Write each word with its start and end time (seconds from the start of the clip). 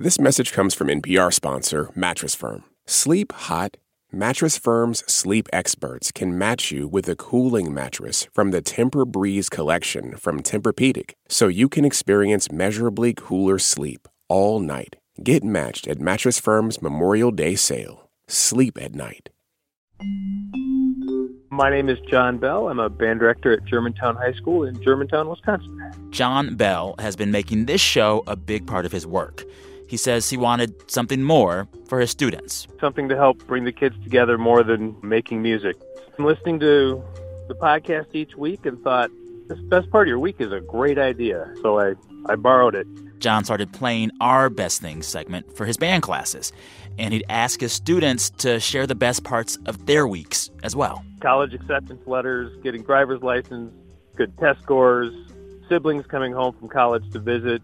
This 0.00 0.20
message 0.20 0.52
comes 0.52 0.74
from 0.74 0.86
NPR 0.86 1.34
sponsor 1.34 1.90
Mattress 1.96 2.32
Firm. 2.32 2.62
Sleep 2.86 3.32
hot. 3.32 3.78
Mattress 4.12 4.56
Firm's 4.56 5.00
sleep 5.12 5.48
experts 5.52 6.12
can 6.12 6.38
match 6.38 6.70
you 6.70 6.86
with 6.86 7.08
a 7.08 7.16
cooling 7.16 7.74
mattress 7.74 8.28
from 8.32 8.52
the 8.52 8.62
Tempur-Breeze 8.62 9.48
collection 9.48 10.14
from 10.14 10.40
Tempur-Pedic, 10.40 11.14
so 11.28 11.48
you 11.48 11.68
can 11.68 11.84
experience 11.84 12.52
measurably 12.52 13.12
cooler 13.12 13.58
sleep 13.58 14.06
all 14.28 14.60
night. 14.60 14.94
Get 15.20 15.42
matched 15.42 15.88
at 15.88 15.98
Mattress 15.98 16.38
Firm's 16.38 16.80
Memorial 16.80 17.32
Day 17.32 17.56
sale. 17.56 18.08
Sleep 18.28 18.78
at 18.80 18.94
night. 18.94 19.30
My 21.50 21.70
name 21.70 21.88
is 21.88 21.98
John 22.08 22.38
Bell. 22.38 22.68
I'm 22.68 22.78
a 22.78 22.88
band 22.88 23.18
director 23.18 23.52
at 23.52 23.64
Germantown 23.64 24.14
High 24.14 24.34
School 24.34 24.62
in 24.62 24.80
Germantown, 24.80 25.28
Wisconsin. 25.28 25.76
John 26.10 26.54
Bell 26.54 26.94
has 27.00 27.16
been 27.16 27.32
making 27.32 27.66
this 27.66 27.80
show 27.80 28.22
a 28.28 28.36
big 28.36 28.64
part 28.64 28.86
of 28.86 28.92
his 28.92 29.04
work. 29.04 29.44
He 29.88 29.96
says 29.96 30.28
he 30.28 30.36
wanted 30.36 30.90
something 30.90 31.22
more 31.22 31.66
for 31.88 31.98
his 31.98 32.10
students. 32.10 32.68
Something 32.78 33.08
to 33.08 33.16
help 33.16 33.44
bring 33.46 33.64
the 33.64 33.72
kids 33.72 33.96
together 34.04 34.36
more 34.36 34.62
than 34.62 34.94
making 35.02 35.40
music. 35.42 35.76
I'm 36.18 36.26
listening 36.26 36.60
to 36.60 37.02
the 37.48 37.54
podcast 37.54 38.06
each 38.12 38.36
week 38.36 38.66
and 38.66 38.80
thought, 38.82 39.10
this 39.48 39.58
best 39.60 39.90
part 39.90 40.06
of 40.06 40.10
your 40.10 40.18
week 40.18 40.36
is 40.40 40.52
a 40.52 40.60
great 40.60 40.98
idea. 40.98 41.50
So 41.62 41.80
I, 41.80 41.94
I 42.26 42.36
borrowed 42.36 42.74
it. 42.74 42.86
John 43.18 43.44
started 43.44 43.72
playing 43.72 44.10
our 44.20 44.50
Best 44.50 44.82
Things 44.82 45.06
segment 45.06 45.56
for 45.56 45.64
his 45.64 45.78
band 45.78 46.02
classes, 46.02 46.52
and 46.98 47.14
he'd 47.14 47.24
ask 47.30 47.60
his 47.60 47.72
students 47.72 48.28
to 48.30 48.60
share 48.60 48.86
the 48.86 48.94
best 48.94 49.24
parts 49.24 49.56
of 49.64 49.86
their 49.86 50.06
weeks 50.06 50.50
as 50.62 50.76
well. 50.76 51.02
College 51.20 51.54
acceptance 51.54 52.06
letters, 52.06 52.54
getting 52.62 52.82
driver's 52.82 53.22
license, 53.22 53.72
good 54.16 54.36
test 54.38 54.60
scores, 54.62 55.12
siblings 55.68 56.06
coming 56.06 56.32
home 56.32 56.54
from 56.58 56.68
college 56.68 57.10
to 57.12 57.18
visit, 57.18 57.62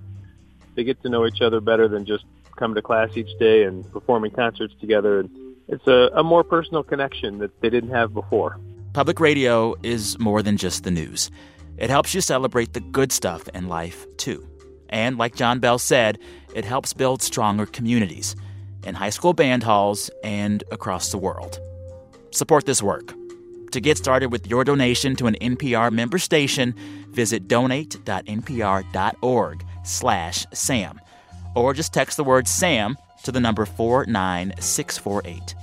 they 0.75 0.85
get 0.85 1.03
to 1.03 1.09
know 1.09 1.27
each 1.27 1.41
other 1.41 1.61
better 1.61 1.89
than 1.89 2.05
just 2.05 2.25
coming 2.57 2.75
to 2.75 2.83
class 2.83 3.17
each 3.17 3.39
day 3.39 3.65
and 3.65 3.91
performing 3.93 4.31
concerts 4.31 4.75
together. 4.81 5.21
And 5.21 5.31
it's 5.69 5.87
a, 5.87 6.11
a 6.15 6.23
more 6.23 6.45
personal 6.45 6.83
connection 6.83 7.39
that 7.39 7.61
they 7.61 7.71
didn't 7.71 7.91
have 7.91 8.15
before. 8.15 8.59
Public 8.93 9.19
radio 9.19 9.75
is 9.83 10.19
more 10.19 10.43
than 10.43 10.57
just 10.57 10.85
the 10.85 10.91
news. 10.91 11.31
It 11.77 11.91
helps 11.91 12.15
you 12.15 12.21
celebrate 12.21 12.73
the 12.73 12.81
good 12.81 13.11
stuff 13.11 13.49
in 13.49 13.69
life, 13.69 14.07
too. 14.17 14.49
And 14.89 15.19
like 15.19 15.35
John 15.35 15.59
Bell 15.59 15.79
said, 15.79 16.19
it 16.55 16.65
helps 16.65 16.93
build 16.93 17.21
stronger 17.21 17.67
communities 17.67 18.37
in 18.85 18.95
high 18.95 19.11
school 19.11 19.33
band 19.33 19.65
halls 19.65 20.11
and 20.23 20.63
across 20.71 21.11
the 21.11 21.19
world. 21.19 21.59
Support 22.31 22.67
this 22.67 22.83
work. 22.83 23.13
To 23.73 23.81
get 23.81 23.99
started 23.99 24.31
with 24.31 24.47
your 24.47 24.63
donation 24.63 25.17
to 25.17 25.27
an 25.27 25.35
NPR 25.41 25.91
member 25.91 26.19
station, 26.19 26.77
visit 27.09 27.49
donate.npr.org 27.49 29.65
slash 29.85 30.47
SAM. 30.53 31.01
Or 31.55 31.73
just 31.73 31.93
text 31.93 32.17
the 32.17 32.25
word 32.25 32.49
SAM 32.49 32.97
to 33.23 33.31
the 33.31 33.41
number 33.41 33.65
49648. 33.65 35.55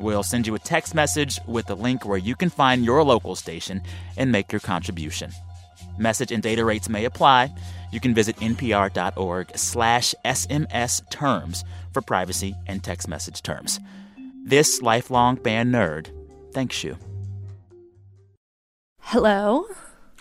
We'll 0.00 0.22
send 0.22 0.46
you 0.46 0.54
a 0.54 0.60
text 0.60 0.94
message 0.94 1.40
with 1.46 1.70
a 1.70 1.74
link 1.74 2.04
where 2.04 2.18
you 2.18 2.34
can 2.36 2.50
find 2.50 2.84
your 2.84 3.02
local 3.02 3.34
station 3.34 3.82
and 4.16 4.30
make 4.30 4.52
your 4.52 4.60
contribution. 4.60 5.32
Message 5.98 6.32
and 6.32 6.42
data 6.42 6.64
rates 6.64 6.88
may 6.88 7.04
apply. 7.04 7.52
You 7.92 8.00
can 8.00 8.14
visit 8.14 8.36
npr.org 8.36 9.56
slash 9.56 10.14
SMS 10.24 11.08
terms 11.10 11.64
for 11.92 12.02
privacy 12.02 12.54
and 12.66 12.82
text 12.84 13.08
message 13.08 13.42
terms. 13.42 13.80
This 14.44 14.80
lifelong 14.82 15.36
band 15.36 15.74
nerd 15.74 16.10
thanks 16.52 16.82
you. 16.82 16.96
Hello. 19.00 19.66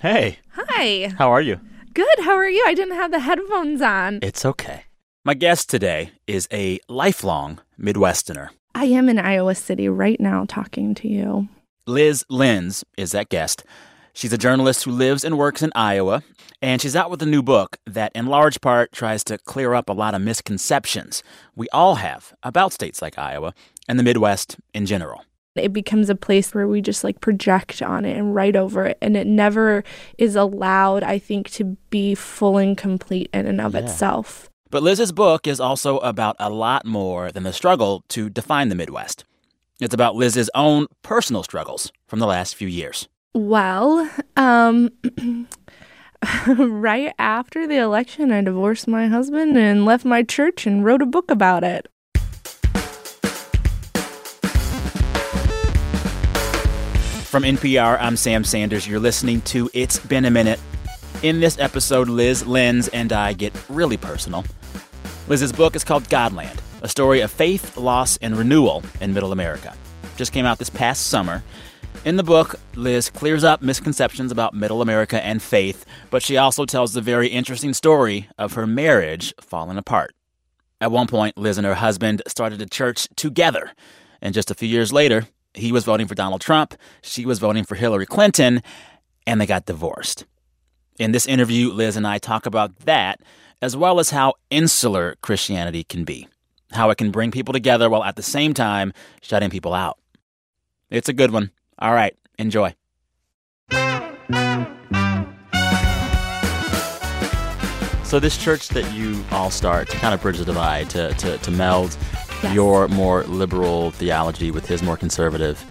Hey. 0.01 0.39
Hi. 0.51 1.13
How 1.17 1.31
are 1.31 1.41
you? 1.41 1.59
Good. 1.97 2.19
How 2.25 2.35
are 2.35 2.47
you? 2.47 2.63
I 2.67 2.75
didn't 2.75 2.93
have 2.93 3.09
the 3.09 3.21
headphones 3.21 3.81
on. 3.81 4.19
It's 4.21 4.45
okay. 4.45 4.83
My 5.25 5.33
guest 5.33 5.67
today 5.67 6.11
is 6.27 6.47
a 6.53 6.79
lifelong 6.87 7.59
Midwesterner. 7.81 8.49
I 8.75 8.85
am 8.85 9.09
in 9.09 9.17
Iowa 9.17 9.55
City 9.55 9.89
right 9.89 10.19
now 10.19 10.45
talking 10.47 10.93
to 10.93 11.07
you. 11.07 11.47
Lyz 11.87 12.23
Lenz 12.29 12.83
is 12.99 13.13
that 13.13 13.29
guest. 13.29 13.63
She's 14.13 14.31
a 14.31 14.37
journalist 14.37 14.83
who 14.83 14.91
lives 14.91 15.23
and 15.23 15.39
works 15.39 15.63
in 15.63 15.71
Iowa, 15.73 16.21
and 16.61 16.79
she's 16.79 16.95
out 16.95 17.09
with 17.09 17.23
a 17.23 17.25
new 17.25 17.41
book 17.41 17.77
that, 17.87 18.11
in 18.13 18.27
large 18.27 18.61
part, 18.61 18.91
tries 18.91 19.23
to 19.23 19.39
clear 19.39 19.73
up 19.73 19.89
a 19.89 19.93
lot 19.93 20.13
of 20.13 20.21
misconceptions 20.21 21.23
we 21.55 21.67
all 21.69 21.95
have 21.95 22.31
about 22.43 22.73
states 22.73 23.01
like 23.01 23.17
Iowa 23.17 23.55
and 23.87 23.97
the 23.97 24.03
Midwest 24.03 24.57
in 24.71 24.85
general 24.85 25.23
it 25.59 25.73
becomes 25.73 26.09
a 26.09 26.15
place 26.15 26.53
where 26.53 26.67
we 26.67 26.81
just 26.81 27.03
like 27.03 27.21
project 27.21 27.81
on 27.81 28.05
it 28.05 28.17
and 28.17 28.35
write 28.35 28.55
over 28.55 28.85
it 28.85 28.97
and 29.01 29.15
it 29.17 29.27
never 29.27 29.83
is 30.17 30.35
allowed 30.35 31.03
i 31.03 31.17
think 31.17 31.49
to 31.49 31.77
be 31.89 32.15
full 32.15 32.57
and 32.57 32.77
complete 32.77 33.29
in 33.33 33.45
and 33.45 33.61
of 33.61 33.73
yeah. 33.73 33.81
itself. 33.81 34.49
But 34.69 34.83
lyz's 34.83 35.11
book 35.11 35.47
is 35.47 35.59
also 35.59 35.97
about 35.99 36.35
a 36.39 36.49
lot 36.49 36.85
more 36.85 37.31
than 37.31 37.43
the 37.43 37.53
struggle 37.53 38.03
to 38.09 38.29
define 38.29 38.69
the 38.69 38.75
midwest. 38.75 39.23
It's 39.79 39.93
about 39.93 40.15
lyz's 40.15 40.49
own 40.53 40.87
personal 41.03 41.43
struggles 41.43 41.91
from 42.07 42.19
the 42.19 42.27
last 42.27 42.55
few 42.55 42.67
years. 42.67 43.07
Well 43.33 44.09
um 44.35 44.89
right 46.47 47.13
after 47.19 47.67
the 47.67 47.77
election 47.77 48.31
i 48.31 48.41
divorced 48.41 48.87
my 48.87 49.07
husband 49.07 49.55
and 49.55 49.85
left 49.85 50.03
my 50.03 50.23
church 50.23 50.65
and 50.65 50.83
wrote 50.83 51.01
a 51.01 51.05
book 51.05 51.29
about 51.29 51.63
it 51.63 51.87
From 57.37 57.43
NPR, 57.43 57.99
I'm 58.01 58.17
Sam 58.17 58.43
Sanders. 58.43 58.87
You're 58.87 58.99
listening 58.99 59.41
to 59.41 59.69
It's 59.75 59.99
Been 59.99 60.25
a 60.25 60.31
Minute. 60.31 60.59
In 61.21 61.39
this 61.39 61.59
episode, 61.59 62.07
Lyz 62.07 62.47
Lenz 62.47 62.87
and 62.87 63.13
I 63.13 63.33
get 63.33 63.53
really 63.69 63.95
personal. 63.95 64.43
Lyz's 65.27 65.51
book 65.51 65.75
is 65.75 65.83
called 65.83 66.09
God 66.09 66.33
Land, 66.33 66.59
a 66.81 66.89
story 66.89 67.21
of 67.21 67.29
faith, 67.29 67.77
loss, 67.77 68.17
and 68.23 68.35
renewal 68.35 68.81
in 69.01 69.13
Middle 69.13 69.31
America. 69.31 69.75
Just 70.15 70.33
came 70.33 70.47
out 70.47 70.57
this 70.57 70.71
past 70.71 71.05
summer. 71.05 71.43
In 72.05 72.15
the 72.15 72.23
book, 72.23 72.59
Lyz 72.73 73.13
clears 73.13 73.43
up 73.43 73.61
misconceptions 73.61 74.31
about 74.31 74.55
Middle 74.55 74.81
America 74.81 75.23
and 75.23 75.39
faith, 75.39 75.85
but 76.09 76.23
she 76.23 76.37
also 76.37 76.65
tells 76.65 76.93
the 76.93 77.01
very 77.01 77.27
interesting 77.27 77.75
story 77.75 78.27
of 78.39 78.53
her 78.53 78.65
marriage 78.65 79.31
falling 79.39 79.77
apart. 79.77 80.15
At 80.81 80.91
one 80.91 81.05
point, 81.05 81.35
Lyz 81.35 81.59
and 81.59 81.67
her 81.67 81.75
husband 81.75 82.23
started 82.27 82.63
a 82.63 82.65
church 82.65 83.07
together, 83.15 83.73
and 84.23 84.33
just 84.33 84.49
a 84.49 84.55
few 84.55 84.67
years 84.67 84.91
later, 84.91 85.27
he 85.57 85.71
was 85.71 85.83
voting 85.83 86.07
for 86.07 86.15
Donald 86.15 86.41
Trump, 86.41 86.75
she 87.01 87.25
was 87.25 87.39
voting 87.39 87.63
for 87.63 87.75
Hillary 87.75 88.05
Clinton, 88.05 88.61
and 89.25 89.41
they 89.41 89.45
got 89.45 89.65
divorced. 89.65 90.25
In 90.99 91.11
this 91.11 91.27
interview, 91.27 91.71
Lyz 91.71 91.95
and 91.95 92.07
I 92.07 92.17
talk 92.17 92.45
about 92.45 92.79
that, 92.79 93.21
as 93.61 93.75
well 93.75 93.99
as 93.99 94.11
how 94.11 94.33
insular 94.49 95.15
Christianity 95.21 95.83
can 95.83 96.03
be, 96.03 96.27
how 96.71 96.89
it 96.89 96.97
can 96.97 97.11
bring 97.11 97.31
people 97.31 97.53
together 97.53 97.89
while 97.89 98.03
at 98.03 98.15
the 98.15 98.23
same 98.23 98.53
time 98.53 98.93
shutting 99.21 99.49
people 99.49 99.73
out. 99.73 99.97
It's 100.89 101.09
a 101.09 101.13
good 101.13 101.31
one. 101.31 101.51
All 101.79 101.93
right, 101.93 102.15
enjoy. 102.39 102.75
So 108.07 108.21
this 108.21 108.37
church 108.37 108.69
that 108.69 108.89
you 108.93 109.21
all 109.31 109.51
start 109.51 109.89
to 109.89 109.97
kind 109.97 110.13
of 110.13 110.21
bridge 110.21 110.37
the 110.37 110.45
divide, 110.45 110.89
to, 110.91 111.13
to, 111.15 111.37
to 111.37 111.51
meld 111.51 111.97
yes. 112.43 112.53
your 112.53 112.87
more 112.87 113.23
liberal 113.23 113.91
theology 113.91 114.51
with 114.51 114.65
his 114.65 114.81
more 114.83 114.97
conservative, 114.97 115.63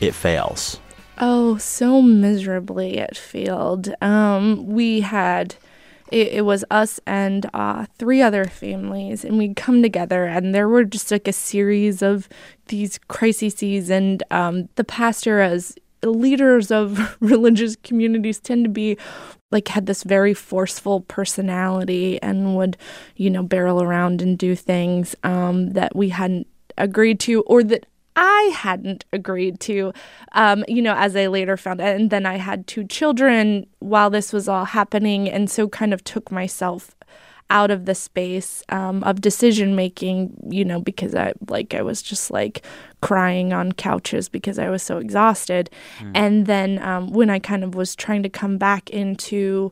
it 0.00 0.14
fails. 0.14 0.80
Oh, 1.18 1.56
so 1.58 2.02
miserably 2.02 2.98
it 2.98 3.16
failed. 3.16 3.94
Um, 4.02 4.66
we 4.66 5.00
had 5.00 5.54
it, 6.10 6.28
it, 6.28 6.44
was 6.44 6.64
us 6.70 7.00
and 7.06 7.48
uh, 7.54 7.86
three 7.98 8.20
other 8.20 8.44
families, 8.44 9.24
and 9.24 9.38
we'd 9.38 9.56
come 9.56 9.82
together, 9.82 10.24
and 10.24 10.54
there 10.54 10.68
were 10.68 10.84
just 10.84 11.10
like 11.10 11.26
a 11.26 11.32
series 11.32 12.02
of 12.02 12.28
these 12.66 12.98
crises. 13.08 13.88
And 13.90 14.22
um, 14.30 14.68
the 14.74 14.84
pastor, 14.84 15.40
as 15.40 15.74
leaders 16.02 16.70
of 16.70 17.16
religious 17.20 17.76
communities, 17.76 18.40
tend 18.40 18.64
to 18.64 18.70
be 18.70 18.98
like 19.52 19.68
had 19.68 19.86
this 19.86 20.02
very 20.02 20.34
forceful 20.34 21.02
personality 21.02 22.20
and 22.22 22.56
would, 22.56 22.76
you 23.16 23.30
know, 23.30 23.42
barrel 23.42 23.82
around 23.82 24.22
and 24.22 24.38
do 24.38 24.56
things 24.56 25.14
um, 25.22 25.70
that 25.70 25.94
we 25.94 26.08
hadn't 26.08 26.46
agreed 26.78 27.20
to 27.20 27.42
or 27.42 27.62
that 27.62 27.86
I 28.16 28.52
hadn't 28.54 29.04
agreed 29.12 29.60
to, 29.60 29.92
um, 30.32 30.64
you 30.68 30.82
know, 30.82 30.94
as 30.94 31.16
I 31.16 31.28
later 31.28 31.56
found 31.56 31.80
out. 31.80 31.96
And 31.96 32.10
then 32.10 32.26
I 32.26 32.36
had 32.36 32.66
two 32.66 32.84
children 32.84 33.66
while 33.78 34.10
this 34.10 34.32
was 34.32 34.48
all 34.48 34.66
happening. 34.66 35.28
And 35.30 35.50
so 35.50 35.68
kind 35.68 35.94
of 35.94 36.04
took 36.04 36.30
myself 36.30 36.94
out 37.52 37.70
of 37.70 37.84
the 37.84 37.94
space 37.94 38.64
um, 38.70 39.04
of 39.04 39.20
decision 39.20 39.76
making, 39.76 40.34
you 40.48 40.64
know, 40.64 40.80
because 40.80 41.14
I 41.14 41.34
like 41.48 41.74
I 41.74 41.82
was 41.82 42.00
just 42.00 42.30
like 42.30 42.64
crying 43.02 43.52
on 43.52 43.72
couches 43.72 44.30
because 44.30 44.58
I 44.58 44.70
was 44.70 44.82
so 44.82 44.96
exhausted. 44.96 45.68
Mm. 46.00 46.12
And 46.14 46.46
then 46.46 46.82
um, 46.82 47.12
when 47.12 47.28
I 47.28 47.38
kind 47.38 47.62
of 47.62 47.74
was 47.74 47.94
trying 47.94 48.22
to 48.22 48.30
come 48.30 48.56
back 48.56 48.88
into, 48.88 49.70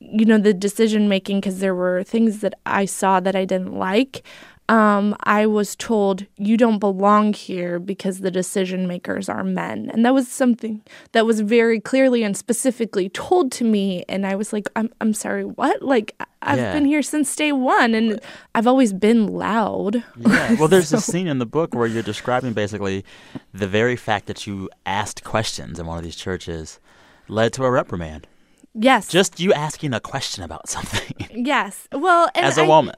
you 0.00 0.24
know, 0.24 0.38
the 0.38 0.52
decision 0.52 1.08
making 1.08 1.38
because 1.40 1.60
there 1.60 1.74
were 1.74 2.02
things 2.02 2.40
that 2.40 2.54
I 2.66 2.84
saw 2.84 3.20
that 3.20 3.36
I 3.36 3.44
didn't 3.44 3.78
like. 3.78 4.24
Um, 4.68 5.14
I 5.24 5.44
was 5.46 5.76
told 5.76 6.24
you 6.36 6.56
don't 6.56 6.78
belong 6.78 7.32
here 7.34 7.78
because 7.78 8.20
the 8.20 8.30
decision 8.30 8.86
makers 8.86 9.28
are 9.28 9.44
men. 9.44 9.90
And 9.92 10.04
that 10.06 10.14
was 10.14 10.26
something 10.28 10.82
that 11.12 11.26
was 11.26 11.40
very 11.40 11.80
clearly 11.80 12.22
and 12.22 12.34
specifically 12.36 13.08
told 13.10 13.52
to 13.52 13.64
me. 13.64 14.04
And 14.08 14.26
I 14.26 14.34
was 14.36 14.52
like, 14.52 14.68
I'm, 14.74 14.90
I'm 15.02 15.12
sorry, 15.12 15.44
what? 15.44 15.82
Like, 15.82 16.14
I've 16.40 16.58
Yeah. 16.58 16.72
been 16.72 16.86
here 16.86 17.02
since 17.02 17.34
day 17.36 17.52
one 17.52 17.94
and 17.94 18.20
I've 18.54 18.66
always 18.66 18.92
been 18.94 19.26
loud. 19.28 20.02
Yeah. 20.16 20.54
Well, 20.58 20.68
there's 20.68 20.88
So- 20.88 20.96
this 20.96 21.06
scene 21.06 21.26
in 21.28 21.38
the 21.38 21.46
book 21.46 21.74
where 21.74 21.86
you're 21.86 22.02
describing 22.02 22.54
basically 22.54 23.04
the 23.52 23.66
very 23.68 23.96
fact 23.96 24.26
that 24.26 24.46
you 24.46 24.70
asked 24.86 25.24
questions 25.24 25.78
in 25.78 25.86
one 25.86 25.98
of 25.98 26.04
these 26.04 26.16
churches 26.16 26.80
led 27.28 27.52
to 27.54 27.64
a 27.64 27.70
reprimand. 27.70 28.26
Yes. 28.74 29.08
Just 29.08 29.40
you 29.40 29.52
asking 29.52 29.92
a 29.94 30.00
question 30.00 30.42
about 30.42 30.68
something 30.68 31.14
yes. 31.30 31.86
Well, 31.92 32.30
and 32.34 32.46
as 32.46 32.56
a 32.58 32.62
I- 32.62 32.66
woman. 32.66 32.94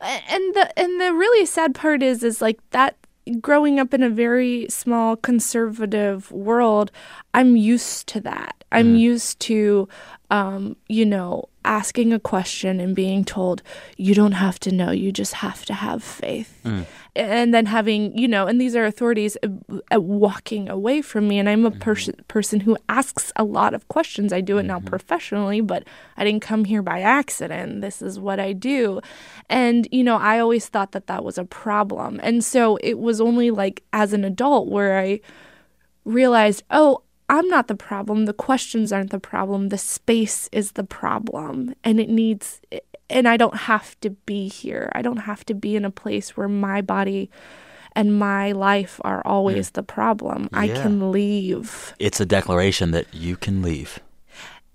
And 0.00 0.54
the 0.54 0.78
and 0.78 1.00
the 1.00 1.12
really 1.12 1.46
sad 1.46 1.74
part 1.74 2.02
is 2.02 2.22
is 2.22 2.40
like 2.40 2.58
that 2.70 2.96
growing 3.40 3.78
up 3.78 3.92
in 3.94 4.02
a 4.02 4.10
very 4.10 4.66
small 4.68 5.16
conservative 5.16 6.30
world 6.32 6.90
i'm 7.34 7.56
used 7.56 8.06
to 8.08 8.20
that. 8.20 8.56
I'm 8.72 8.94
used 8.96 9.40
to 9.40 9.88
um 10.30 10.76
you 10.88 11.04
know 11.04 11.48
asking 11.64 12.12
a 12.12 12.20
question 12.20 12.80
and 12.80 12.94
being 12.96 13.24
told 13.24 13.62
you 13.96 14.14
don't 14.14 14.32
have 14.32 14.58
to 14.60 14.72
know 14.72 14.90
you 14.92 15.12
just 15.12 15.34
have 15.34 15.64
to 15.66 15.74
have 15.74 16.02
faith 16.04 16.64
and 17.16 17.52
then 17.52 17.66
having 17.66 18.16
you 18.16 18.28
know 18.28 18.46
and 18.46 18.60
these 18.60 18.76
are 18.76 18.84
authorities 18.84 19.36
uh, 19.42 19.48
uh, 19.94 20.00
walking 20.00 20.68
away 20.68 21.02
from 21.02 21.28
me. 21.28 21.38
And 21.38 21.48
i'm 21.48 21.66
a 21.66 21.70
person 21.70 22.14
person 22.28 22.60
who 22.60 22.76
asks 22.88 23.32
a 23.36 23.44
lot 23.44 23.74
of 23.74 23.88
questions. 23.88 24.32
I 24.32 24.40
do 24.40 24.58
it 24.58 24.64
now 24.64 24.80
professionally 24.80 25.60
but 25.60 25.84
i 26.16 26.24
didn't 26.24 26.42
come 26.42 26.64
here 26.64 26.82
by 26.82 27.00
accident. 27.00 27.80
This 27.80 28.02
is 28.02 28.18
what 28.18 28.40
i 28.40 28.52
do. 28.52 29.00
And 29.48 29.88
you 29.90 30.04
know 30.04 30.16
i 30.16 30.38
always 30.38 30.68
thought 30.68 30.92
that 30.92 31.06
that 31.06 31.24
was 31.24 31.38
a 31.38 31.44
problem. 31.44 32.20
And 32.22 32.44
so 32.44 32.76
it 32.76 32.98
was 32.98 33.20
only 33.20 33.50
like 33.50 33.82
as 33.92 34.12
an 34.12 34.24
adult 34.24 34.68
where 34.68 34.98
i 34.98 35.20
realized 36.04 36.62
oh 36.70 37.02
i'm 37.28 37.48
not 37.48 37.68
the 37.68 37.74
problem. 37.76 38.26
The 38.26 38.32
questions 38.32 38.92
aren't 38.92 39.10
the 39.10 39.20
problem. 39.20 39.68
The 39.68 39.78
space 39.78 40.48
is 40.52 40.72
the 40.72 40.84
problem. 40.84 41.74
And 41.84 42.00
it 42.00 42.08
needs 42.08 42.60
and 43.10 43.28
i 43.28 43.36
don't 43.36 43.56
have 43.70 43.98
to 44.00 44.10
be 44.30 44.48
here 44.48 44.90
i 44.94 45.02
don't 45.02 45.18
have 45.30 45.44
to 45.44 45.54
be 45.54 45.76
in 45.76 45.84
a 45.84 45.90
place 45.90 46.36
where 46.36 46.48
my 46.48 46.80
body 46.80 47.28
and 47.96 48.18
my 48.18 48.52
life 48.52 49.00
are 49.04 49.20
always 49.26 49.70
the 49.70 49.82
problem 49.82 50.48
i 50.52 50.66
can 50.68 51.10
leave 51.12 51.92
It's 51.98 52.20
a 52.20 52.26
declaration 52.26 52.92
that 52.92 53.06
you 53.12 53.36
can 53.36 53.62
leave. 53.62 53.98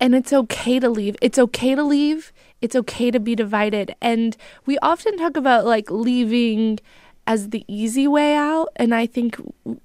and 0.03 0.13
it's 0.13 0.33
okay 0.33 0.77
to 0.79 0.89
leave. 0.89 1.15
It's 1.21 1.39
okay 1.39 1.73
to 1.79 1.83
leave. 1.83 2.33
It's 2.61 2.75
okay 2.75 3.09
to 3.15 3.19
be 3.19 3.33
divided. 3.35 3.95
And 4.01 4.35
we 4.67 4.75
often 4.91 5.15
talk 5.17 5.37
about 5.37 5.63
like 5.65 5.87
leaving 5.89 6.79
as 7.25 7.49
the 7.55 7.63
easy 7.81 8.05
way 8.07 8.35
out. 8.35 8.67
And 8.75 8.91
I 8.93 9.05
think, 9.07 9.29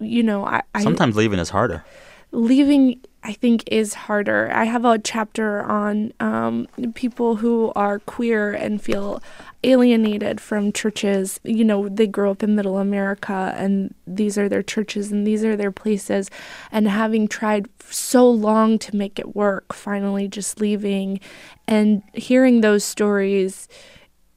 you 0.00 0.22
know, 0.28 0.44
I, 0.44 0.62
I 0.74 0.82
Sometimes 0.82 1.14
leaving 1.14 1.38
is 1.38 1.50
harder. 1.50 1.84
leaving 2.32 3.00
i 3.22 3.32
think 3.32 3.64
is 3.66 3.94
harder. 3.94 4.50
I 4.52 4.64
have 4.64 4.84
a 4.84 4.98
chapter 4.98 5.62
on 5.62 6.12
um, 6.20 6.66
people 6.94 7.36
who 7.36 7.72
are 7.76 7.98
queer 8.00 8.52
and 8.52 8.80
feel 8.80 9.22
alienated 9.62 10.40
from 10.40 10.72
churches. 10.72 11.38
You 11.44 11.64
know 11.64 11.88
they 11.88 12.06
grow 12.06 12.30
up 12.30 12.42
in 12.42 12.56
middle 12.56 12.78
america 12.78 13.54
and 13.56 13.94
these 14.06 14.38
are 14.38 14.48
their 14.48 14.62
churches 14.62 15.12
and 15.12 15.26
these 15.26 15.44
are 15.44 15.56
their 15.56 15.72
places. 15.72 16.30
And 16.72 16.88
having 16.88 17.28
tried 17.28 17.68
so 17.90 18.28
long 18.30 18.78
to 18.80 18.96
make 18.96 19.18
it 19.18 19.36
work 19.36 19.72
finally 19.72 20.28
just 20.28 20.60
leaving 20.60 21.20
and 21.66 22.02
hearing 22.14 22.60
those 22.60 22.84
stories 22.84 23.68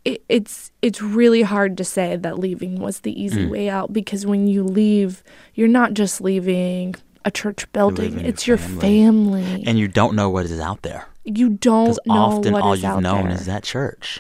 it, 0.06 0.24
it's 0.28 0.72
it's 0.82 1.02
really 1.02 1.44
hard 1.44 1.78
to 1.78 1.84
say 1.86 2.16
that 2.18 2.40
leaving 2.40 2.80
was 2.80 3.02
the 3.02 3.22
easy 3.22 3.46
way 3.46 3.70
out 3.70 3.94
because 3.94 4.26
when 4.26 4.48
you 4.48 4.64
leave, 4.64 5.24
you're 5.54 5.68
not 5.68 5.94
just 5.94 6.20
leaving 6.20 6.96
a 7.25 7.31
church 7.31 7.72
building; 7.74 8.20
it's 8.20 8.48
your 8.48 8.58
family. 8.58 9.44
family. 9.44 9.64
And 9.66 9.78
you 9.80 9.88
don't 9.88 10.16
know 10.16 10.30
what 10.30 10.46
is 10.46 10.60
out 10.60 10.81
there. 10.81 11.08
you 11.25 11.50
don't 11.50 11.86
Because 11.86 12.00
know 12.06 12.14
often 12.14 12.54
all 12.56 12.75
you've 12.75 13.02
known 13.02 13.30
there. 13.30 13.31
is 13.38 13.46
that 13.46 13.64
church. 13.64 14.20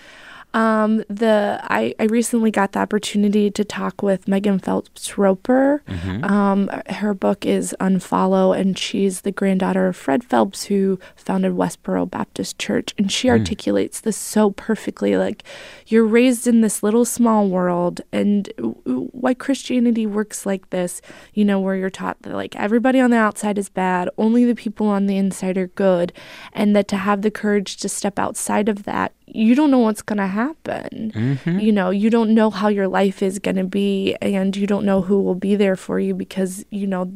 Um, 0.53 1.03
the 1.09 1.59
I, 1.63 1.95
I 1.99 2.03
recently 2.03 2.51
got 2.51 2.73
the 2.73 2.79
opportunity 2.79 3.49
to 3.51 3.63
talk 3.63 4.03
with 4.03 4.27
Megan 4.27 4.59
Phelps 4.59 5.17
Roper. 5.17 5.83
Mm-hmm. 5.87 6.23
Um, 6.23 6.69
her 6.89 7.13
book 7.13 7.45
is 7.45 7.75
Unfollow, 7.79 8.57
and 8.57 8.77
she's 8.77 9.21
the 9.21 9.31
granddaughter 9.31 9.87
of 9.87 9.95
Fred 9.95 10.23
Phelps, 10.23 10.65
who 10.65 10.99
founded 11.15 11.53
Westboro 11.53 12.09
Baptist 12.09 12.59
Church. 12.59 12.93
And 12.97 13.11
she 13.11 13.29
articulates 13.29 14.01
this 14.01 14.17
so 14.17 14.51
perfectly. 14.51 15.17
Like, 15.17 15.43
you're 15.87 16.05
raised 16.05 16.47
in 16.47 16.61
this 16.61 16.83
little 16.83 17.05
small 17.05 17.47
world, 17.47 18.01
and 18.11 18.49
why 18.85 19.33
Christianity 19.33 20.05
works 20.05 20.45
like 20.45 20.69
this, 20.69 21.01
you 21.33 21.43
know, 21.45 21.59
where 21.59 21.75
you're 21.75 21.89
taught 21.89 22.21
that 22.21 22.33
like 22.33 22.55
everybody 22.55 22.99
on 22.99 23.09
the 23.09 23.17
outside 23.17 23.57
is 23.57 23.69
bad, 23.69 24.09
only 24.17 24.45
the 24.45 24.55
people 24.55 24.87
on 24.87 25.07
the 25.07 25.17
inside 25.17 25.57
are 25.57 25.67
good, 25.67 26.13
and 26.51 26.75
that 26.75 26.87
to 26.89 26.97
have 26.97 27.21
the 27.21 27.31
courage 27.31 27.77
to 27.77 27.89
step 27.89 28.19
outside 28.19 28.69
of 28.69 28.83
that, 28.83 29.13
you 29.33 29.55
don't 29.55 29.71
know 29.71 29.79
what's 29.79 30.01
going 30.01 30.17
to 30.17 30.27
happen. 30.27 31.11
Mm-hmm. 31.13 31.59
You 31.59 31.71
know, 31.71 31.89
you 31.89 32.09
don't 32.09 32.33
know 32.33 32.49
how 32.49 32.67
your 32.67 32.87
life 32.87 33.21
is 33.21 33.39
going 33.39 33.55
to 33.57 33.63
be, 33.63 34.15
and 34.21 34.55
you 34.55 34.67
don't 34.67 34.85
know 34.85 35.01
who 35.01 35.21
will 35.21 35.35
be 35.35 35.55
there 35.55 35.75
for 35.75 35.99
you 35.99 36.13
because, 36.13 36.65
you 36.69 36.87
know, 36.87 37.11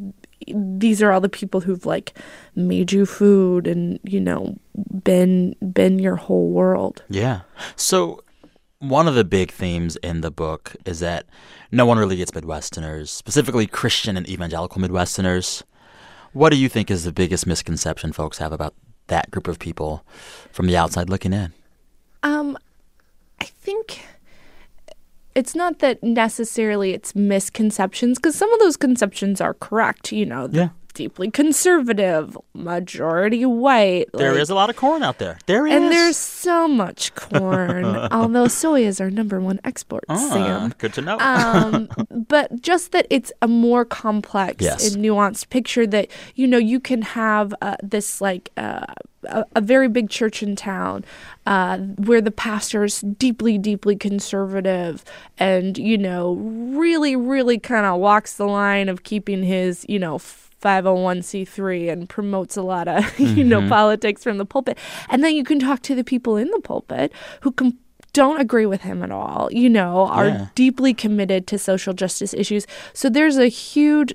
these 0.46 1.02
are 1.02 1.12
all 1.12 1.20
the 1.20 1.28
people 1.28 1.60
who've 1.60 1.84
like 1.84 2.14
made 2.54 2.92
you 2.92 3.04
food 3.04 3.66
and 3.66 3.98
you 4.04 4.20
know 4.20 4.56
been 5.02 5.54
been 5.72 5.98
your 5.98 6.16
whole 6.16 6.50
world 6.50 7.02
Yeah. 7.08 7.40
So 7.76 8.22
one 8.78 9.08
of 9.08 9.14
the 9.14 9.24
big 9.24 9.50
themes 9.50 9.96
in 9.96 10.20
the 10.20 10.30
book 10.30 10.76
is 10.84 11.00
that 11.00 11.26
no 11.72 11.84
one 11.84 11.98
really 11.98 12.16
gets 12.16 12.30
Midwesterners, 12.30 13.08
specifically 13.08 13.66
Christian 13.66 14.16
and 14.16 14.28
evangelical 14.28 14.80
Midwesterners. 14.80 15.62
What 16.32 16.50
do 16.50 16.56
you 16.56 16.68
think 16.68 16.90
is 16.90 17.04
the 17.04 17.12
biggest 17.12 17.46
misconception 17.46 18.12
folks 18.12 18.38
have 18.38 18.52
about 18.52 18.74
that 19.08 19.30
group 19.30 19.48
of 19.48 19.58
people 19.58 20.04
from 20.52 20.66
the 20.66 20.76
outside 20.76 21.10
looking 21.10 21.32
in? 21.32 21.52
Um, 22.22 22.58
I 23.40 23.44
think 23.44 24.02
it's 25.34 25.54
not 25.54 25.78
that 25.78 26.02
necessarily 26.02 26.92
it's 26.92 27.14
misconceptions 27.14 28.18
because 28.18 28.34
some 28.34 28.52
of 28.52 28.58
those 28.58 28.76
conceptions 28.76 29.40
are 29.40 29.54
correct. 29.54 30.10
You 30.12 30.26
know, 30.26 30.48
Yeah. 30.50 30.70
deeply 30.94 31.30
conservative, 31.30 32.36
majority 32.54 33.44
white. 33.46 34.06
There 34.14 34.32
like- 34.32 34.40
is 34.40 34.50
a 34.50 34.54
lot 34.56 34.68
of 34.68 34.74
corn 34.74 35.04
out 35.04 35.18
there. 35.18 35.38
There 35.46 35.64
is. 35.64 35.72
and 35.74 35.92
there's 35.92 36.16
so 36.16 36.66
much 36.66 37.14
corn. 37.14 37.84
although 38.10 38.48
soy 38.48 38.84
is 38.84 39.00
our 39.00 39.10
number 39.10 39.38
one 39.40 39.60
export, 39.62 40.02
Ah, 40.08 40.16
Sam. 40.16 40.74
good 40.78 40.92
to 40.94 41.00
know. 41.02 41.16
um, 41.20 41.88
but 42.28 42.60
just 42.60 42.90
that 42.90 43.06
it's 43.10 43.30
a 43.40 43.46
more 43.46 43.84
complex 43.84 44.56
Yes. 44.64 44.92
and 44.92 45.04
nuanced 45.04 45.50
picture 45.50 45.86
that 45.86 46.08
you 46.34 46.48
know 46.48 46.58
you 46.58 46.80
can 46.80 47.02
have 47.02 47.54
uh, 47.62 47.76
this 47.80 48.20
like 48.20 48.50
uh, 48.56 48.86
a, 49.24 49.44
a 49.56 49.60
very 49.60 49.88
big 49.88 50.08
church 50.10 50.42
in 50.42 50.54
town 50.56 51.04
uh, 51.46 51.78
where 51.78 52.20
the 52.20 52.30
pastor 52.30 52.84
is 52.84 53.00
deeply 53.00 53.58
deeply 53.58 53.96
conservative 53.96 55.04
and 55.38 55.76
you 55.78 55.98
know 55.98 56.34
really 56.34 57.16
really 57.16 57.58
kind 57.58 57.84
of 57.86 57.98
walks 57.98 58.34
the 58.34 58.46
line 58.46 58.88
of 58.88 59.02
keeping 59.02 59.42
his 59.42 59.84
you 59.88 59.98
know 59.98 60.18
501c3 60.18 61.90
and 61.92 62.08
promotes 62.08 62.56
a 62.56 62.62
lot 62.62 62.88
of 62.88 63.18
you 63.20 63.44
know 63.44 63.58
Mm-hmm. 63.60 63.68
politics 63.68 64.22
from 64.22 64.38
the 64.38 64.44
pulpit 64.44 64.78
and 65.08 65.24
then 65.24 65.34
you 65.34 65.42
can 65.44 65.58
talk 65.58 65.82
to 65.82 65.94
the 65.94 66.04
people 66.04 66.36
in 66.36 66.50
the 66.50 66.60
pulpit 66.60 67.12
who 67.40 67.50
can 67.50 67.76
don't 68.22 68.40
agree 68.46 68.66
with 68.74 68.82
him 68.88 68.98
at 69.06 69.10
all 69.20 69.48
you 69.62 69.68
know 69.78 70.06
are 70.18 70.26
Yeah. 70.28 70.46
deeply 70.64 70.92
committed 71.04 71.42
to 71.50 71.56
social 71.70 71.94
justice 72.02 72.32
issues. 72.42 72.64
So 73.00 73.08
there's 73.16 73.38
a 73.38 73.48
huge 73.68 74.10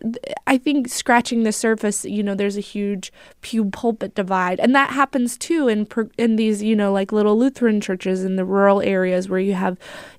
i 0.53 0.55
think 0.65 0.79
scratching 1.01 1.39
the 1.43 1.51
surface 1.65 1.97
you 2.17 2.21
know 2.25 2.35
there's 2.35 2.57
a 2.57 2.67
huge 2.75 3.05
pew 3.45 3.63
pulpit 3.79 4.11
divide. 4.21 4.57
And 4.63 4.71
that 4.79 4.89
happens 5.01 5.37
too 5.47 5.67
in 5.73 5.79
in 6.23 6.35
these 6.41 6.57
you 6.69 6.75
know 6.75 6.91
like 6.99 7.09
little 7.19 7.37
lutheran 7.43 7.79
churches 7.87 8.17
in 8.27 8.35
the 8.35 8.45
rural 8.55 8.79
areas 8.81 9.23
where 9.29 9.39
you 9.49 9.55
have 9.65 9.75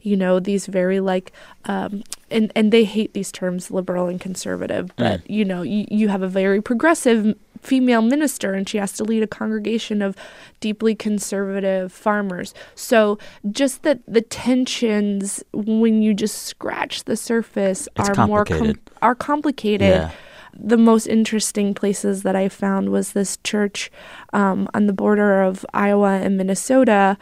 you 0.09 0.17
know 0.23 0.35
these 0.41 0.65
very 0.81 1.01
like 1.13 1.27
um 1.73 2.03
and 2.31 2.51
and 2.57 2.73
they 2.75 2.85
hate 2.97 3.13
these 3.19 3.31
terms 3.41 3.71
liberal 3.71 4.07
and 4.09 4.21
conservative. 4.21 4.85
But 4.97 5.29
you 5.31 5.45
know 5.45 5.63
you, 5.63 5.87
you 6.01 6.07
have 6.15 6.23
a 6.23 6.29
very 6.43 6.61
progressive 6.71 7.21
female 7.65 8.03
minister 8.03 8.53
and 8.53 8.69
she 8.69 8.79
has 8.79 8.93
to 8.93 9.05
lead 9.05 9.23
a 9.23 9.27
congregation 9.27 10.03
of 10.03 10.17
deeply 10.61 10.95
conservative 10.95 11.93
farmers. 11.93 12.55
So 12.75 13.19
just 13.51 13.83
that 13.83 14.01
the 14.07 14.21
tensions 14.21 15.43
when 15.53 16.03
you 16.03 16.15
just 16.15 16.43
scratch 16.43 17.05
the 17.05 17.17
surface 17.17 17.89
It's 17.97 18.11
are 18.11 18.27
more 18.27 18.45
complicated. 18.45 18.91
are 19.03 19.15
complicated. 19.15 19.89
Yeah. 19.89 20.11
The 20.57 20.77
most 20.77 21.07
interesting 21.07 21.75
places 21.75 22.23
that 22.23 22.37
I 22.37 22.49
found 22.49 22.91
was 22.91 23.13
this 23.13 23.39
church 23.43 23.91
um, 24.33 24.69
on 24.73 24.87
the 24.87 24.93
border 24.93 25.43
of 25.43 25.67
Iowa 25.75 26.21
and 26.23 26.37
Minnesota 26.37 27.19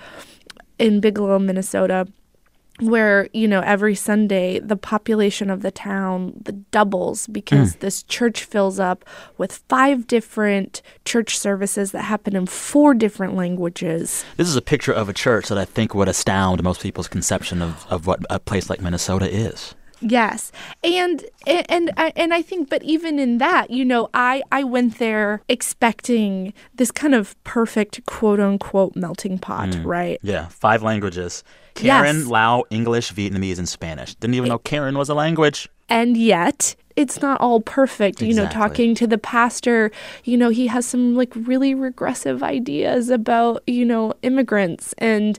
in 0.78 1.00
Bigelow, 1.00 1.38
Minnesota 1.38 2.06
where 2.82 3.28
you 3.32 3.46
know 3.46 3.60
every 3.60 3.94
sunday 3.94 4.58
the 4.58 4.76
population 4.76 5.50
of 5.50 5.62
the 5.62 5.70
town 5.70 6.32
the 6.42 6.52
doubles 6.52 7.26
because 7.28 7.76
mm. 7.76 7.80
this 7.80 8.02
church 8.04 8.44
fills 8.44 8.78
up 8.78 9.04
with 9.38 9.62
five 9.68 10.06
different 10.06 10.82
church 11.04 11.38
services 11.38 11.92
that 11.92 12.02
happen 12.02 12.34
in 12.34 12.46
four 12.46 12.94
different 12.94 13.34
languages 13.34 14.24
This 14.36 14.48
is 14.48 14.56
a 14.56 14.62
picture 14.62 14.92
of 14.92 15.08
a 15.08 15.12
church 15.12 15.48
that 15.48 15.58
I 15.58 15.64
think 15.64 15.94
would 15.94 16.08
astound 16.08 16.62
most 16.62 16.82
people's 16.82 17.08
conception 17.08 17.62
of, 17.62 17.86
of 17.90 18.06
what 18.06 18.20
a 18.30 18.38
place 18.38 18.68
like 18.68 18.80
Minnesota 18.80 19.32
is. 19.32 19.74
Yes, 20.00 20.50
and 20.82 21.24
and 21.46 21.92
and 21.96 22.34
I, 22.34 22.42
think, 22.42 22.68
but 22.68 22.82
even 22.82 23.20
in 23.20 23.38
that, 23.38 23.70
you 23.70 23.84
know, 23.84 24.10
I 24.12 24.42
I 24.50 24.64
went 24.64 24.98
there 24.98 25.42
expecting 25.48 26.52
this 26.74 26.90
kind 26.90 27.14
of 27.14 27.40
perfect 27.44 28.04
quote 28.06 28.40
unquote 28.40 28.96
melting 28.96 29.38
pot, 29.38 29.68
mm. 29.68 29.86
right? 29.86 30.18
Yeah, 30.22 30.48
five 30.48 30.82
languages. 30.82 31.44
Karen, 31.74 32.16
Yes. 32.20 32.26
Lao, 32.26 32.64
English, 32.70 33.12
Vietnamese, 33.12 33.58
and 33.58 33.68
Spanish. 33.68 34.14
Didn't 34.16 34.34
even 34.34 34.48
know 34.48 34.58
Karen 34.58 34.96
was 34.98 35.08
a 35.08 35.14
language. 35.14 35.68
And 35.88 36.16
yet, 36.16 36.74
it's 36.96 37.20
not 37.20 37.40
all 37.40 37.60
perfect. 37.60 38.22
You 38.22 38.34
know, 38.34 38.46
talking 38.48 38.94
to 38.96 39.06
the 39.06 39.18
pastor, 39.18 39.90
you 40.24 40.36
know, 40.36 40.48
he 40.50 40.66
has 40.68 40.86
some 40.86 41.14
like 41.14 41.32
really 41.34 41.74
regressive 41.74 42.42
ideas 42.42 43.08
about 43.10 43.62
you 43.66 43.84
know 43.84 44.14
immigrants 44.22 44.94
and 44.98 45.38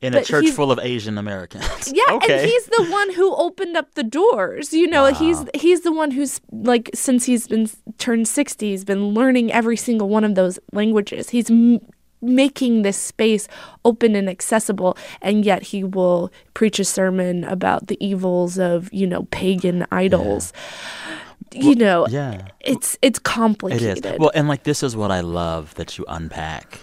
In 0.00 0.14
a 0.14 0.22
church 0.24 0.50
full 0.50 0.70
of 0.72 0.78
Asian 0.80 1.18
Americans. 1.18 1.92
Yeah, 1.92 2.02
okay. 2.16 2.40
and 2.40 2.48
he's 2.48 2.66
the 2.66 2.84
one 2.90 3.12
who 3.14 3.34
opened 3.34 3.76
up 3.76 3.94
the 3.94 4.02
doors. 4.04 4.72
You 4.72 4.86
know, 4.86 5.06
he's 5.12 5.44
he's 5.54 5.80
the 5.82 5.92
one 5.92 6.10
who's 6.12 6.40
like 6.52 6.90
since 6.94 7.24
he's 7.24 7.46
been 7.48 7.68
turned 7.98 8.28
60, 8.28 8.70
he's 8.70 8.84
been 8.84 9.12
learning 9.14 9.52
every 9.52 9.76
single 9.76 10.08
one 10.08 10.24
of 10.24 10.34
those 10.36 10.58
languages. 10.72 11.30
He's 11.30 11.50
m- 11.50 11.80
making 12.22 12.82
this 12.82 12.96
space 12.96 13.48
open 13.84 14.14
and 14.14 14.28
accessible 14.28 14.96
and 15.22 15.44
yet 15.44 15.62
he 15.62 15.84
will 15.84 16.32
preach 16.54 16.78
a 16.78 16.84
sermon 16.84 17.44
about 17.44 17.86
the 17.86 17.96
evils 18.04 18.58
of, 18.58 18.92
you 18.92 19.06
know, 19.06 19.24
pagan 19.30 19.86
idols. 19.90 20.52
You 21.52 21.74
know, 21.74 22.06
yeah. 22.08 22.46
it's 22.60 22.96
it's 23.02 23.18
complicated. 23.18 24.06
is. 24.06 24.18
Well, 24.20 24.30
and 24.34 24.46
like 24.46 24.62
this 24.62 24.84
is 24.84 24.94
what 24.94 25.10
I 25.10 25.20
love 25.20 25.74
that 25.74 25.98
you 25.98 26.04
unpack 26.06 26.80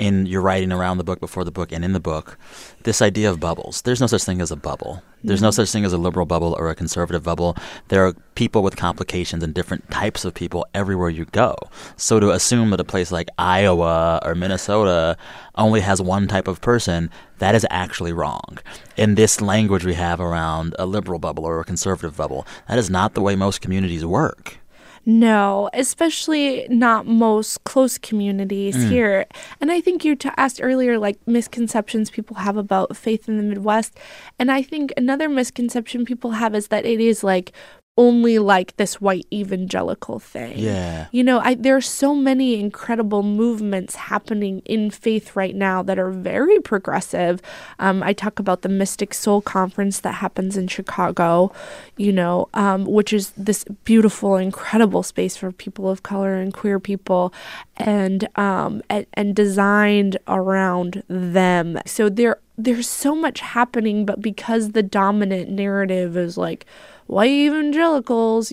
in 0.00 0.24
your 0.24 0.40
writing 0.40 0.72
around 0.72 0.96
the 0.96 1.04
book, 1.04 1.20
before 1.20 1.44
the 1.44 1.52
book, 1.52 1.70
and 1.70 1.84
in 1.84 1.92
the 1.92 2.00
book. 2.00 2.38
This 2.84 3.02
idea 3.02 3.28
of 3.28 3.38
bubbles. 3.38 3.82
There's 3.82 4.00
no 4.00 4.06
such 4.06 4.24
thing 4.24 4.40
as 4.40 4.50
a 4.50 4.56
bubble. 4.56 5.02
There's 5.22 5.42
no 5.42 5.50
mm. 5.50 5.54
such 5.54 5.70
thing 5.70 5.84
as 5.84 5.92
a 5.92 5.98
liberal 5.98 6.24
bubble 6.24 6.56
or 6.58 6.70
a 6.70 6.74
conservative 6.74 7.22
bubble. 7.22 7.54
There 7.88 8.06
are 8.06 8.14
people 8.34 8.62
with 8.62 8.76
complications 8.76 9.44
and 9.44 9.52
different 9.52 9.90
types 9.90 10.24
of 10.24 10.32
people 10.32 10.66
everywhere 10.72 11.10
you 11.10 11.26
go. 11.26 11.54
So 11.96 12.18
to 12.18 12.30
assume 12.30 12.70
that 12.70 12.80
a 12.80 12.84
place 12.84 13.12
like 13.12 13.28
Iowa 13.36 14.20
or 14.24 14.34
Minnesota 14.34 15.18
only 15.56 15.80
has 15.80 16.00
one 16.00 16.26
type 16.26 16.48
of 16.48 16.62
person, 16.62 17.10
that 17.38 17.54
is 17.54 17.66
actually 17.68 18.14
wrong. 18.14 18.58
In 18.96 19.16
this 19.16 19.42
language 19.42 19.84
we 19.84 19.94
have 19.94 20.18
around 20.18 20.74
a 20.78 20.86
liberal 20.86 21.18
bubble 21.18 21.44
or 21.44 21.60
a 21.60 21.64
conservative 21.64 22.16
bubble, 22.16 22.46
that 22.68 22.78
is 22.78 22.88
not 22.88 23.12
the 23.12 23.20
way 23.20 23.36
most 23.36 23.60
communities 23.60 24.06
work. 24.06 24.60
No, 25.06 25.70
especially 25.72 26.66
not 26.68 27.06
most 27.06 27.64
close 27.64 27.96
communities 27.98 28.76
Mm. 28.76 28.88
here. 28.90 29.26
And 29.60 29.72
I 29.72 29.80
think 29.80 30.04
you 30.04 30.14
t- 30.14 30.28
asked 30.36 30.60
earlier, 30.62 30.98
like 30.98 31.18
misconceptions 31.26 32.10
people 32.10 32.36
have 32.36 32.56
about 32.56 32.96
faith 32.96 33.28
in 33.28 33.36
the 33.38 33.42
Midwest. 33.42 33.96
And 34.38 34.52
I 34.52 34.62
think 34.62 34.92
another 34.96 35.28
misconception 35.28 36.04
people 36.04 36.32
have 36.32 36.54
is 36.54 36.68
that 36.68 36.84
it 36.84 37.00
is 37.00 37.24
like 37.24 37.52
only 38.00 38.38
like 38.38 38.74
this 38.78 38.98
white 38.98 39.26
evangelical 39.30 40.18
thing. 40.18 40.58
Yeah. 40.58 41.08
You 41.12 41.22
know, 41.22 41.38
I, 41.40 41.54
there 41.54 41.76
are 41.76 41.82
so 41.82 42.14
many 42.14 42.58
incredible 42.58 43.22
movements 43.22 43.94
happening 43.94 44.62
in 44.64 44.90
faith 44.90 45.36
right 45.36 45.54
now 45.54 45.82
that 45.82 45.98
are 45.98 46.10
very 46.10 46.60
progressive. 46.60 47.42
Um, 47.78 48.02
I 48.02 48.14
talk 48.14 48.38
about 48.38 48.62
the 48.62 48.70
Mystic 48.70 49.12
Soul 49.12 49.42
Conference 49.42 50.00
that 50.00 50.14
happens 50.14 50.56
in 50.56 50.66
Chicago, 50.66 51.52
you 51.98 52.10
know, 52.10 52.48
um, 52.54 52.86
which 52.86 53.12
is 53.12 53.32
this 53.36 53.64
beautiful, 53.84 54.36
incredible 54.36 55.02
space 55.02 55.36
for 55.36 55.52
people 55.52 55.90
of 55.90 56.02
color 56.02 56.36
and 56.36 56.54
queer 56.54 56.80
people, 56.80 57.34
and 57.76 58.26
um, 58.38 58.80
and, 58.88 59.04
and 59.12 59.36
designed 59.36 60.16
around 60.26 61.02
them. 61.06 61.78
So 61.84 62.08
there 62.08 62.38
there's 62.56 62.88
so 62.88 63.14
much 63.14 63.40
happening, 63.40 64.06
but 64.06 64.20
because 64.20 64.72
the 64.72 64.82
dominant 64.82 65.50
narrative 65.50 66.16
is 66.16 66.36
like 66.36 66.64
white 67.10 67.30
evangelicals 67.30 68.52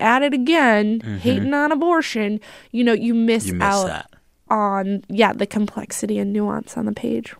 at 0.00 0.22
it 0.22 0.34
again, 0.34 1.00
hating 1.20 1.54
on 1.54 1.72
abortion, 1.72 2.38
you 2.70 2.84
know, 2.84 2.92
you 2.92 3.14
miss, 3.14 3.44
Mm-hmm. 3.46 3.54
You 3.54 3.58
miss 3.58 3.66
out 3.68 3.86
that. 3.86 4.10
on 4.48 5.02
yeah 5.08 5.32
the 5.32 5.46
complexity 5.46 6.18
and 6.18 6.32
nuance 6.32 6.76
on 6.76 6.86
the 6.86 6.92
page. 6.92 7.34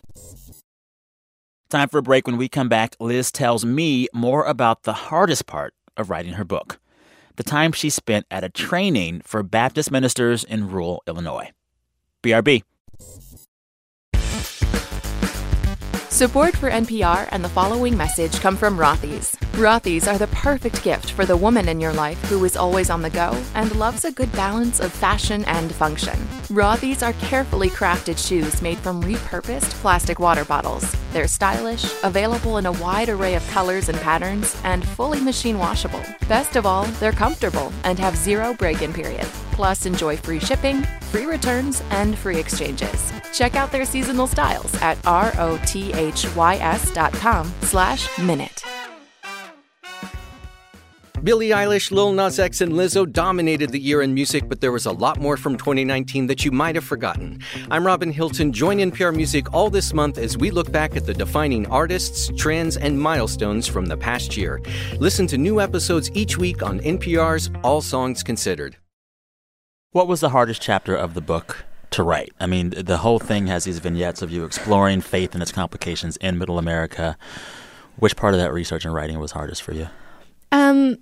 Time 1.71 1.89
for 1.89 1.99
a 1.99 2.03
break. 2.03 2.27
When 2.27 2.37
we 2.37 2.49
come 2.49 2.69
back, 2.69 2.97
Lyz 3.01 3.31
tells 3.33 3.65
me 3.65 4.07
more 4.13 4.45
about 4.45 4.83
the 4.85 4.93
hardest 4.93 5.47
part 5.47 5.75
of 5.97 6.09
writing 6.11 6.35
her 6.35 6.45
book 6.45 6.79
the 7.37 7.43
time 7.43 7.73
she 7.73 7.91
spent 7.91 8.27
at 8.31 8.45
a 8.45 8.49
training 8.49 9.21
for 9.25 9.43
Baptist 9.43 9.91
ministers 9.91 10.45
in 10.45 10.71
rural 10.71 11.03
Illinois. 11.09 11.51
BRB. 12.23 12.63
Support 16.11 16.57
for 16.57 16.71
NPR 16.71 17.29
and 17.33 17.45
the 17.45 17.49
following 17.49 17.97
message 17.97 18.39
come 18.41 18.57
from 18.57 18.79
Rothy's. 18.79 19.37
Rothy's 19.55 20.09
are 20.09 20.19
the 20.19 20.27
perfect 20.29 20.83
gift 20.83 21.13
for 21.13 21.25
the 21.25 21.37
woman 21.37 21.69
in 21.69 21.79
your 21.79 21.93
life 21.93 22.21
who 22.25 22.45
is 22.45 22.57
always 22.57 22.91
on 22.91 23.03
the 23.03 23.11
go 23.11 23.41
and 23.55 23.73
loves 23.77 24.05
a 24.05 24.11
good 24.11 24.33
balance 24.33 24.81
of 24.81 24.93
fashion 24.93 25.45
and 25.45 25.73
function. 25.73 26.19
Rothy's 26.49 27.05
are 27.05 27.13
carefully 27.13 27.69
crafted 27.69 28.19
shoes 28.19 28.61
made 28.61 28.79
from 28.79 29.01
repurposed 29.01 29.71
plastic 29.81 30.19
water 30.19 30.45
bottles. 30.45 30.97
They're 31.13 31.29
stylish, 31.29 31.85
available 32.03 32.59
in 32.59 32.67
a 32.67 32.73
wide 32.73 33.09
array 33.09 33.37
of 33.37 33.47
colors 33.47 33.89
and 33.89 33.97
patterns, 33.99 34.61
and 34.65 34.85
fully 34.85 35.21
machine 35.21 35.57
washable. 35.57 36.03
Best 36.29 36.57
of 36.57 36.67
all, 36.67 36.87
they're 36.99 37.13
comfortable 37.13 37.73
and 37.85 37.97
have 38.01 38.17
zero 38.17 38.55
break-in 38.55 38.93
period. 38.93 39.27
Plus, 39.53 39.87
enjoy 39.87 40.17
free 40.17 40.41
shipping, 40.41 40.83
free 41.13 41.27
returns, 41.27 41.81
and 41.91 42.19
free 42.19 42.39
exchanges. 42.39 43.13
Check 43.33 43.55
out 43.55 43.71
their 43.71 43.85
seasonal 43.85 44.27
styles 44.27 44.75
at 44.83 44.99
R-O-T-H-Y-S 45.07 46.91
dot 46.91 47.13
com 47.13 47.55
slash 47.61 48.19
minute. 48.19 48.65
Billie 51.25 51.49
Eilish, 51.49 51.91
Lil 51.91 52.13
Nas 52.13 52.39
X, 52.39 52.61
and 52.61 52.75
Lizzo 52.75 53.11
dominated 53.11 53.71
the 53.71 53.81
year 53.81 54.03
in 54.03 54.13
music, 54.13 54.47
but 54.47 54.61
there 54.61 54.71
was 54.71 54.85
a 54.85 54.93
lot 54.93 55.19
more 55.19 55.39
from 55.39 55.57
2019 55.57 56.27
that 56.27 56.45
you 56.45 56.51
might 56.51 56.75
have 56.75 56.85
forgotten. 56.85 57.41
I'm 57.71 57.87
Robin 57.87 58.13
Hilton. 58.13 58.53
Join 58.53 58.77
NPR 58.77 59.17
Music 59.17 59.51
all 59.55 59.71
this 59.71 59.95
month 59.95 60.19
as 60.19 60.37
we 60.37 60.51
look 60.51 60.71
back 60.71 60.97
at 60.97 61.07
the 61.07 61.15
defining 61.15 61.67
artists, 61.69 62.31
trends, 62.37 62.77
and 62.77 63.01
milestones 63.01 63.67
from 63.67 63.87
the 63.87 63.97
past 63.97 64.37
year. 64.37 64.61
Listen 64.99 65.27
to 65.29 65.39
new 65.39 65.63
episodes 65.63 66.11
each 66.13 66.37
week 66.37 66.63
on 66.63 66.79
NPR's 66.81 67.51
All 67.63 67.81
Songs 67.81 68.23
Considered. 68.23 68.77
What 69.93 70.07
was 70.07 70.21
the 70.21 70.29
hardest 70.29 70.61
chapter 70.61 70.95
of 70.95 71.15
the 71.15 71.23
book 71.23 71.65
to 71.93 72.03
write? 72.03 72.35
I 72.39 72.45
mean, 72.45 72.75
the 72.77 72.99
whole 72.99 73.19
thing 73.19 73.47
has 73.47 73.65
these 73.65 73.79
vignettes 73.79 74.21
of 74.21 74.31
you 74.31 74.45
exploring 74.45 75.01
faith 75.01 75.33
and 75.33 75.43
its 75.43 75.53
complications 75.53 76.19
in 76.19 76.37
middle 76.37 76.59
America. 76.59 77.17
Which 77.97 78.15
part 78.15 78.35
of 78.35 78.41
that 78.41 78.53
research 78.53 78.85
and 78.85 78.93
writing 78.93 79.19
was 79.19 79.33
hardest 79.33 79.63
for 79.63 79.73
you? 79.73 79.89
Um, 80.53 80.99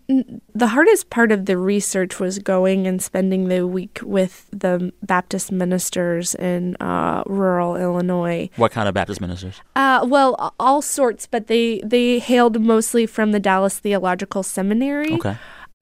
the 0.54 0.68
hardest 0.68 1.11
part 1.11 1.30
of 1.30 1.44
the 1.44 1.58
research 1.58 2.18
was 2.18 2.38
going 2.38 2.87
and 2.87 3.02
spending 3.02 3.49
the 3.49 3.66
week 3.66 4.00
with 4.02 4.49
the 4.50 4.92
Baptist 5.02 5.52
ministers 5.52 6.34
in 6.34 6.76
uh, 6.76 7.22
rural 7.26 7.76
Illinois. 7.76 8.49
What 8.56 8.72
kind 8.72 8.88
of 8.88 8.94
Baptist 8.94 9.20
ministers? 9.20 9.61
Uh, 9.76 10.06
well, 10.08 10.54
all 10.58 10.80
sorts, 10.80 11.26
but 11.26 11.49
they 11.49 11.82
they 11.84 12.18
hailed 12.18 12.61
mostly 12.61 13.04
from 13.06 13.32
the 13.32 13.40
Dallas 13.40 13.78
Theological 13.78 14.42
Seminary. 14.42 15.12
Okay. 15.12 15.37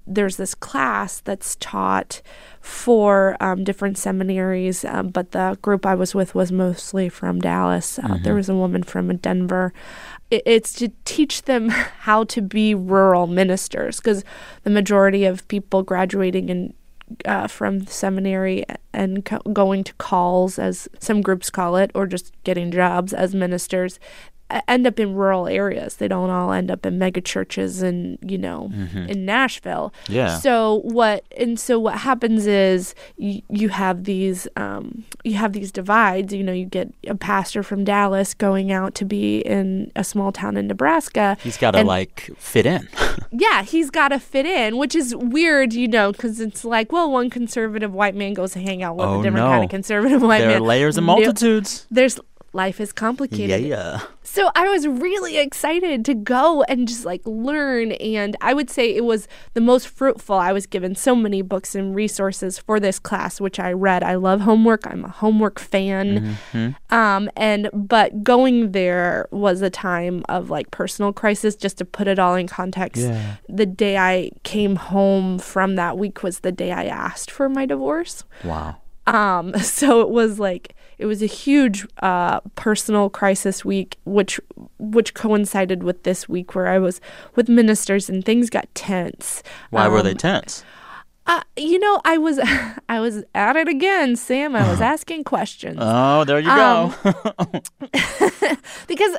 There's 0.06 0.38
this 0.38 0.56
class 0.56 1.20
that's 1.20 1.54
taught 1.56 2.20
for 2.60 3.36
um, 3.38 3.62
different 3.62 3.96
seminaries, 3.96 4.84
um, 4.84 5.08
but 5.08 5.30
the 5.30 5.56
group 5.62 5.86
I 5.86 5.94
was 5.94 6.16
with 6.16 6.34
was 6.34 6.50
mostly 6.50 7.08
from 7.08 7.38
Dallas. 7.40 7.96
Uh, 7.98 8.18
There 8.20 8.34
was 8.34 8.48
a 8.48 8.54
woman 8.56 8.82
from 8.82 9.14
Denver. 9.18 9.72
It, 10.30 10.42
it's 10.46 10.72
to 10.74 10.90
teach 11.04 11.42
them 11.42 11.68
how 12.00 12.24
to 12.24 12.42
be 12.42 12.74
rural 12.74 13.26
ministers 13.26 13.98
because 13.98 14.24
the 14.62 14.70
majority 14.70 15.24
of 15.24 15.46
people 15.48 15.82
graduating 15.82 16.48
in 16.48 16.74
uh, 17.24 17.46
from 17.46 17.86
seminary 17.86 18.64
and 18.92 19.24
co- 19.24 19.40
going 19.52 19.84
to 19.84 19.92
calls, 19.94 20.58
as 20.58 20.88
some 20.98 21.22
groups 21.22 21.50
call 21.50 21.76
it, 21.76 21.90
or 21.94 22.06
just 22.06 22.32
getting 22.44 22.70
jobs 22.70 23.12
as 23.12 23.34
ministers, 23.34 23.98
end 24.68 24.86
up 24.86 24.98
in 25.00 25.14
rural 25.14 25.46
areas. 25.46 25.96
They 25.96 26.08
don't 26.08 26.30
all 26.30 26.52
end 26.52 26.70
up 26.70 26.84
in 26.86 26.98
mega 26.98 27.20
churches 27.20 27.82
and 27.82 28.18
you 28.22 28.38
know 28.38 28.70
in 29.08 29.24
Nashville. 29.24 29.92
Yeah. 30.08 30.38
So 30.38 30.80
what 30.84 31.24
and 31.36 31.58
so 31.58 31.78
what 31.78 31.98
happens 31.98 32.46
is 32.46 32.94
you, 33.16 33.42
you 33.48 33.68
have 33.70 34.04
these 34.04 34.46
um, 34.56 35.04
you 35.24 35.34
have 35.34 35.52
these 35.52 35.72
divides. 35.72 36.32
You 36.32 36.42
know, 36.42 36.52
you 36.52 36.66
get 36.66 36.92
a 37.06 37.14
pastor 37.14 37.62
from 37.62 37.84
Dallas 37.84 38.34
going 38.34 38.72
out 38.72 38.94
to 38.96 39.04
be 39.04 39.40
in 39.40 39.90
a 39.96 40.04
small 40.04 40.32
town 40.32 40.56
in 40.56 40.66
Nebraska. 40.66 41.36
He's 41.42 41.56
got 41.56 41.72
to 41.72 41.84
like 41.84 42.30
fit 42.38 42.66
in. 42.66 42.88
yeah, 43.32 43.62
he's 43.62 43.90
got 43.90 44.08
to 44.08 44.18
fit 44.18 44.46
in, 44.46 44.76
which 44.76 44.94
is 44.94 45.14
weird, 45.14 45.72
you 45.72 45.88
know, 45.88 46.12
because 46.12 46.40
it's 46.40 46.64
like, 46.64 46.92
well, 46.92 47.10
one 47.10 47.30
conservative 47.30 47.92
white 47.92 48.14
man 48.14 48.34
goes 48.34 48.52
to 48.52 48.60
hang 48.60 48.82
out 48.82 48.96
with 48.96 49.06
Oh, 49.06 49.20
a 49.20 49.22
different 49.22 49.44
no. 49.44 49.50
kind 49.50 49.64
of 49.64 49.70
conservative 49.70 50.22
white 50.22 50.38
there 50.38 50.48
man. 50.48 50.56
are 50.62 50.64
layers 50.64 50.96
and 50.96 51.06
multitudes. 51.06 51.86
there's 51.90 52.18
life 52.52 52.80
is 52.80 52.92
complicated. 52.92 53.60
Yeah. 53.62 53.66
Yeah. 53.68 54.00
So 54.22 54.50
I 54.54 54.68
was 54.68 54.86
really 54.86 55.38
excited 55.38 56.04
to 56.04 56.14
go 56.14 56.62
and 56.64 56.86
just 56.86 57.04
like 57.04 57.22
learn. 57.24 57.92
And 57.92 58.36
I 58.40 58.54
would 58.54 58.70
say 58.70 58.94
it 58.94 59.04
was 59.04 59.28
the 59.54 59.60
most 59.60 59.88
fruitful. 59.88 60.36
I 60.36 60.52
was 60.52 60.66
given 60.66 60.94
so 60.94 61.14
many 61.14 61.42
books 61.42 61.74
and 61.74 61.94
resources 61.94 62.58
for 62.58 62.78
this 62.80 62.98
class, 62.98 63.40
which 63.40 63.58
I 63.58 63.72
read. 63.72 64.02
I 64.02 64.16
love 64.16 64.40
homework. 64.42 64.86
I'm 64.86 65.04
a 65.04 65.08
homework 65.08 65.58
fan. 65.58 66.36
Mm-hmm. 66.52 66.94
Um, 66.94 67.30
and 67.36 67.70
but 67.72 68.22
going 68.24 68.72
there 68.72 69.28
was 69.30 69.62
a 69.62 69.70
time 69.70 70.24
of 70.28 70.50
like 70.50 70.70
personal 70.70 71.12
crisis. 71.12 71.56
Just 71.56 71.78
to 71.78 71.84
put 71.84 72.08
it 72.08 72.18
all 72.18 72.34
in 72.34 72.46
context, 72.46 73.02
Yeah. 73.02 73.36
the 73.48 73.66
day 73.66 73.96
I 73.96 74.30
came 74.42 74.76
home 74.76 75.38
from 75.38 75.76
that 75.76 75.98
week 75.98 76.22
was 76.22 76.40
the 76.40 76.52
day 76.52 76.72
I 76.72 76.84
asked 76.84 77.30
for 77.30 77.48
my 77.48 77.66
divorce. 77.66 78.24
Wow. 78.44 78.76
Um, 79.06 79.56
so 79.60 80.00
it 80.02 80.10
was 80.10 80.38
like 80.38 80.74
it 81.00 81.06
was 81.06 81.22
a 81.22 81.26
huge 81.26 81.86
uh, 82.02 82.40
personal 82.56 83.08
crisis 83.08 83.64
week, 83.64 83.96
which 84.04 84.38
which 84.78 85.14
coincided 85.14 85.82
with 85.82 86.02
this 86.02 86.28
week 86.28 86.54
where 86.54 86.68
I 86.68 86.78
was 86.78 87.00
with 87.34 87.48
ministers 87.48 88.10
and 88.10 88.22
things 88.22 88.50
got 88.50 88.72
tense. 88.74 89.42
Why 89.70 89.88
were 89.88 90.02
they 90.02 90.10
Um, 90.10 90.16
tense? 90.18 90.62
Uh, 91.26 91.42
you 91.56 91.78
know, 91.78 92.00
I 92.04 92.18
was 92.18 92.38
I 92.88 93.00
was 93.00 93.24
at 93.34 93.56
it 93.56 93.66
again, 93.66 94.14
Sam. 94.16 94.54
I 94.54 94.68
was 94.68 94.80
asking 94.94 95.24
questions 95.24 95.78
Oh, 95.80 96.24
there 96.24 96.38
you 96.38 96.50
um, 96.50 96.94
go. 97.02 97.62
because 98.86 99.16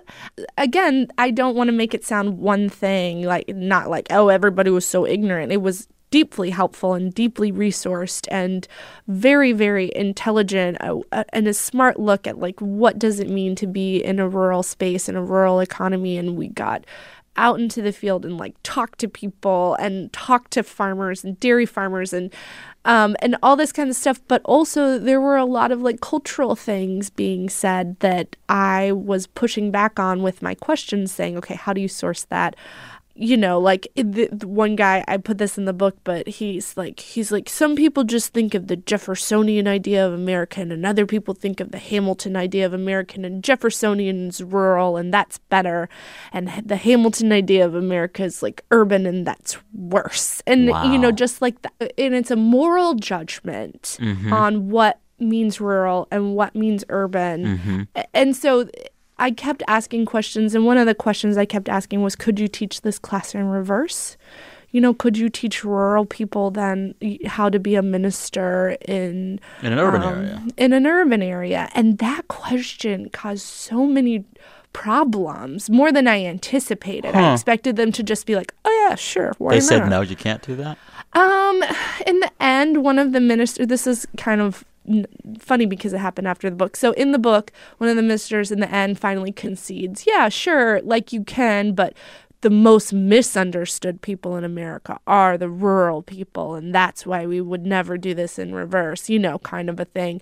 again, 0.57 1.07
I 1.17 1.31
don't 1.31 1.55
want 1.55 1.69
to 1.69 1.71
make 1.73 1.93
it 1.95 2.05
sound 2.05 2.38
one 2.38 2.69
thing 2.69 3.23
like 3.23 3.50
not 3.50 3.89
like 3.89 4.07
oh 4.11 4.29
everybody 4.29 4.69
was 4.69 4.85
so 4.85 5.07
ignorant. 5.07 5.51
It 5.51 5.61
was 5.63 5.88
deeply 6.12 6.51
helpful 6.51 6.94
and 6.94 7.13
deeply 7.13 7.51
resourced 7.51 8.27
and 8.30 8.68
very 9.08 9.51
very 9.51 9.91
intelligent 9.96 10.77
uh, 10.82 11.00
uh, 11.12 11.24
and 11.34 11.48
a 11.48 11.53
smart 11.53 12.00
look 12.00 12.27
at 12.27 12.38
like 12.38 12.60
what 12.60 13.00
does 13.00 13.20
it 13.20 13.30
mean 13.30 13.56
to 13.56 13.65
be 13.65 14.03
in 14.03 14.20
a 14.20 14.30
rural 14.30 14.62
space 14.62 15.10
in 15.10 15.15
a 15.15 15.24
rural 15.24 15.60
economy 15.60 16.18
and 16.18 16.38
we 16.38 16.48
got 16.48 16.86
out 17.38 17.60
into 17.60 17.82
the 17.82 17.94
field 17.94 18.25
and 18.25 18.38
like 18.38 18.56
talk 18.63 18.98
to 18.98 19.08
people 19.08 19.75
and 19.75 20.12
talk 20.12 20.50
to 20.50 20.63
farmers 20.63 21.24
and 21.24 21.39
dairy 21.39 21.65
farmers 21.65 22.13
and 22.13 22.34
um, 22.84 23.15
and 23.22 23.36
all 23.44 23.56
this 23.56 23.72
kind 23.72 23.89
of 23.89 23.96
stuff. 23.96 24.20
But 24.27 24.41
also 24.44 24.98
there 24.98 25.22
were 25.22 25.38
a 25.38 25.46
lot 25.46 25.72
of 25.72 25.82
like 25.82 26.01
cultural 26.01 26.56
things 26.56 27.10
being 27.10 27.50
said 27.50 28.00
that 28.00 28.36
I 28.50 28.91
was 28.91 29.27
pushing 29.27 29.72
back 29.72 30.00
on 30.00 30.24
with 30.24 30.41
my 30.41 30.56
questions, 30.56 31.12
saying, 31.12 31.38
okay, 31.38 31.56
how 31.56 31.74
do 31.74 31.82
you 31.82 31.88
source 31.88 32.25
that? 32.25 32.56
You 33.15 33.38
know 33.38 33.60
like 33.60 33.88
the, 33.96 34.27
the 34.32 34.48
one 34.48 34.75
guy 34.75 35.03
i 35.08 35.18
put 35.18 35.38
this 35.38 35.58
in 35.58 35.65
the 35.65 35.74
book 35.74 35.98
but 36.03 36.27
he's 36.27 36.77
like 36.77 37.00
he's 37.00 37.32
like 37.32 37.50
some 37.50 37.75
people 37.75 38.03
just 38.03 38.34
think 38.34 38.53
of 38.53 38.68
the 38.68 38.75
jeffersonian 38.75 39.68
idea 39.68 40.06
of 40.06 40.13
american 40.13 40.72
and 40.72 40.86
other 40.86 41.06
people 41.06 41.34
think 41.34 41.60
of 41.60 41.72
the 41.72 41.77
hamilton 41.77 42.36
idea 42.36 42.65
of 42.65 42.74
american 42.74 43.25
and 43.25 43.44
jeffersonian's 43.44 44.41
rural 44.41 44.98
and 44.98 45.13
that's 45.13 45.38
better. 45.38 45.89
And 46.32 46.50
the 46.65 46.75
hamilton 46.75 47.32
idea 47.32 47.65
of 47.65 47.75
america 47.75 48.24
is 48.24 48.41
like 48.41 48.63
urban 48.72 49.06
and 49.06 49.25
that's 49.25 49.58
worse. 49.74 50.41
And 50.48 50.65
you 50.65 50.98
know 50.98 51.12
just 51.12 51.41
like 51.41 51.62
that 51.62 51.74
and 51.98 52.15
it's 52.15 52.32
a 52.32 52.36
moral 52.36 52.96
judgment 52.96 53.98
mm-hmm. 54.00 54.32
on 54.32 54.70
what 54.70 55.00
means 55.20 55.62
rural 55.62 56.08
and 56.12 56.36
what 56.36 56.56
means 56.56 56.84
urban. 56.89 57.46
Mm-hmm. 57.46 57.82
A- 57.96 58.15
and 58.15 58.36
so 58.36 58.70
I 59.21 59.29
kept 59.29 59.61
asking 59.67 60.07
questions, 60.07 60.55
and 60.55 60.65
one 60.65 60.79
of 60.79 60.87
the 60.87 60.95
questions 60.95 61.37
I 61.37 61.45
kept 61.45 61.69
asking 61.69 62.01
was, 62.01 62.15
could 62.15 62.39
you 62.39 62.47
teach 62.47 62.81
this 62.81 62.97
class 62.97 63.35
in 63.35 63.45
reverse? 63.45 64.17
You 64.71 64.81
know, 64.81 64.95
could 64.95 65.15
you 65.15 65.29
teach 65.29 65.63
rural 65.63 66.05
people 66.05 66.49
then 66.49 66.95
how 67.27 67.47
to 67.49 67.59
be 67.59 67.75
a 67.75 67.83
minister 67.83 68.77
in 68.87 69.39
In 69.61 69.73
an 69.73 69.79
urban 69.79 70.01
um, 70.01 70.15
area. 70.15 70.43
In 70.57 70.73
an 70.73 70.87
urban 70.87 71.21
area, 71.21 71.69
and 71.75 71.99
that 71.99 72.29
question 72.29 73.09
caused 73.09 73.45
so 73.45 73.85
many 73.85 74.25
problems, 74.73 75.69
more 75.69 75.91
than 75.91 76.07
I 76.07 76.25
anticipated. 76.25 77.13
I 77.13 77.33
expected 77.33 77.75
them 77.75 77.91
to 77.91 78.03
just 78.03 78.25
be 78.25 78.35
like, 78.35 78.53
"Oh 78.65 78.87
yeah, 78.87 78.95
sure." 78.95 79.33
They 79.39 79.59
said 79.59 79.89
no, 79.89 80.01
you 80.01 80.15
can't 80.15 80.41
do 80.41 80.55
that. 80.55 80.77
Um, 81.13 81.63
in 82.07 82.21
the 82.21 82.31
end, 82.39 82.83
one 82.83 82.97
of 82.97 83.11
the 83.11 83.19
ministers. 83.19 83.67
This 83.67 83.85
is 83.85 84.07
kind 84.17 84.39
of 84.39 84.63
funny 85.39 85.65
because 85.65 85.93
it 85.93 86.00
happened 86.00 86.27
after 86.27 86.50
the 86.50 86.55
book. 86.55 86.75
So 86.75 86.91
in 86.93 87.11
the 87.11 87.19
book, 87.19 87.51
one 87.77 87.89
of 87.89 87.95
the 87.95 88.01
ministers 88.01 88.51
in 88.51 88.59
the 88.59 88.71
end 88.71 89.00
finally 89.00 89.31
concedes, 89.31 90.05
"Yeah, 90.07 90.29
sure, 90.29 90.81
like 90.81 91.13
you 91.13 91.23
can, 91.23 91.73
but." 91.73 91.93
The 92.41 92.50
most 92.50 92.91
misunderstood 92.91 94.01
people 94.01 94.35
in 94.35 94.43
America 94.43 94.97
are 95.05 95.38
the 95.38 95.47
rural 95.47 96.01
people, 96.01 96.55
and 96.55 96.73
that's 96.73 97.05
why 97.05 97.27
we 97.27 97.39
would 97.39 97.67
never 97.67 98.00
do 98.00 98.15
this 98.15 98.39
in 98.39 98.55
reverse, 98.55 99.09
you 99.09 99.19
know, 99.19 99.38
kind 99.38 99.69
of 99.69 99.79
a 99.79 99.85
thing. 99.85 100.21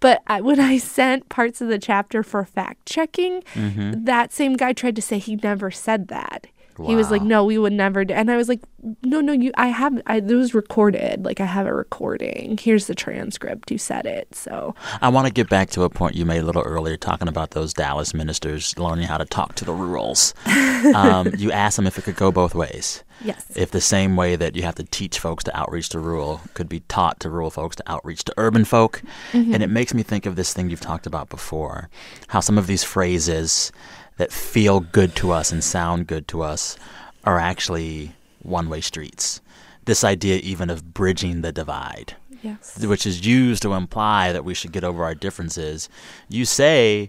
But 0.00 0.20
I, 0.26 0.40
when 0.40 0.58
I 0.58 0.78
sent 0.78 1.28
parts 1.28 1.60
of 1.60 1.68
the 1.68 1.78
chapter 1.78 2.24
for 2.24 2.44
fact 2.44 2.86
checking, 2.86 3.42
mm-hmm. 3.54 4.04
that 4.04 4.32
same 4.32 4.54
guy 4.54 4.72
tried 4.72 4.96
to 4.96 5.02
say 5.02 5.18
he 5.18 5.36
never 5.36 5.70
said 5.70 6.08
that. 6.08 6.48
He 6.88 6.96
was 6.96 7.10
like, 7.10 7.22
"No, 7.22 7.44
we 7.44 7.58
would 7.58 7.72
never." 7.72 8.04
do 8.04 8.14
And 8.14 8.30
I 8.30 8.36
was 8.36 8.48
like, 8.48 8.60
"No, 9.02 9.20
no, 9.20 9.32
you. 9.32 9.52
I 9.56 9.68
have. 9.68 10.00
I, 10.06 10.16
it 10.16 10.24
was 10.26 10.54
recorded. 10.54 11.24
Like 11.24 11.40
I 11.40 11.46
have 11.46 11.66
a 11.66 11.74
recording. 11.74 12.58
Here's 12.60 12.86
the 12.86 12.94
transcript. 12.94 13.70
You 13.70 13.78
said 13.78 14.06
it. 14.06 14.34
So 14.34 14.74
I 15.00 15.08
want 15.08 15.26
to 15.26 15.32
get 15.32 15.48
back 15.48 15.70
to 15.70 15.82
a 15.82 15.90
point 15.90 16.14
you 16.14 16.24
made 16.24 16.40
a 16.40 16.44
little 16.44 16.62
earlier, 16.62 16.96
talking 16.96 17.28
about 17.28 17.50
those 17.50 17.72
Dallas 17.74 18.14
ministers 18.14 18.78
learning 18.78 19.06
how 19.06 19.18
to 19.18 19.24
talk 19.24 19.54
to 19.56 19.64
the 19.64 19.72
rurals. 19.72 20.34
um, 20.94 21.32
you 21.36 21.52
asked 21.52 21.76
them 21.76 21.86
if 21.86 21.98
it 21.98 22.02
could 22.02 22.16
go 22.16 22.32
both 22.32 22.54
ways. 22.54 23.04
yes, 23.22 23.44
If 23.54 23.70
the 23.70 23.80
same 23.80 24.16
way 24.16 24.36
that 24.36 24.56
you 24.56 24.62
have 24.62 24.76
to 24.76 24.84
teach 24.84 25.18
folks 25.18 25.44
to 25.44 25.56
outreach 25.58 25.90
to 25.90 25.98
rural 25.98 26.40
could 26.54 26.68
be 26.68 26.80
taught 26.88 27.20
to 27.20 27.30
rural 27.30 27.50
folks 27.50 27.76
to 27.76 27.82
outreach 27.86 28.24
to 28.24 28.34
urban 28.38 28.64
folk. 28.64 29.02
And 29.32 29.62
it 29.62 29.68
makes 29.70 29.92
me 29.94 30.02
think 30.02 30.26
of 30.26 30.36
this 30.36 30.52
thing 30.54 30.70
you've 30.70 30.80
talked 30.80 31.06
about 31.06 31.28
before 31.28 31.90
how 32.28 32.40
some 32.40 32.56
of 32.58 32.66
these 32.66 32.82
phrases 32.84 33.72
that 34.20 34.30
feel 34.30 34.80
good 34.80 35.16
to 35.16 35.30
us 35.30 35.50
and 35.50 35.64
sound 35.64 36.06
good 36.06 36.28
to 36.28 36.42
us 36.42 36.76
are 37.24 37.38
actually 37.38 38.12
one 38.42 38.68
way 38.68 38.82
streets. 38.82 39.40
This 39.86 40.04
idea, 40.04 40.36
even 40.40 40.68
of 40.68 40.92
bridging 40.92 41.40
the 41.40 41.52
divide 41.52 42.16
yes, 42.42 42.84
which 42.84 43.06
is 43.06 43.26
used 43.26 43.62
to 43.62 43.72
imply 43.72 44.30
that 44.30 44.44
we 44.44 44.52
should 44.52 44.72
get 44.72 44.84
over 44.84 45.04
our 45.04 45.14
differences, 45.14 45.88
you 46.28 46.44
say 46.44 47.08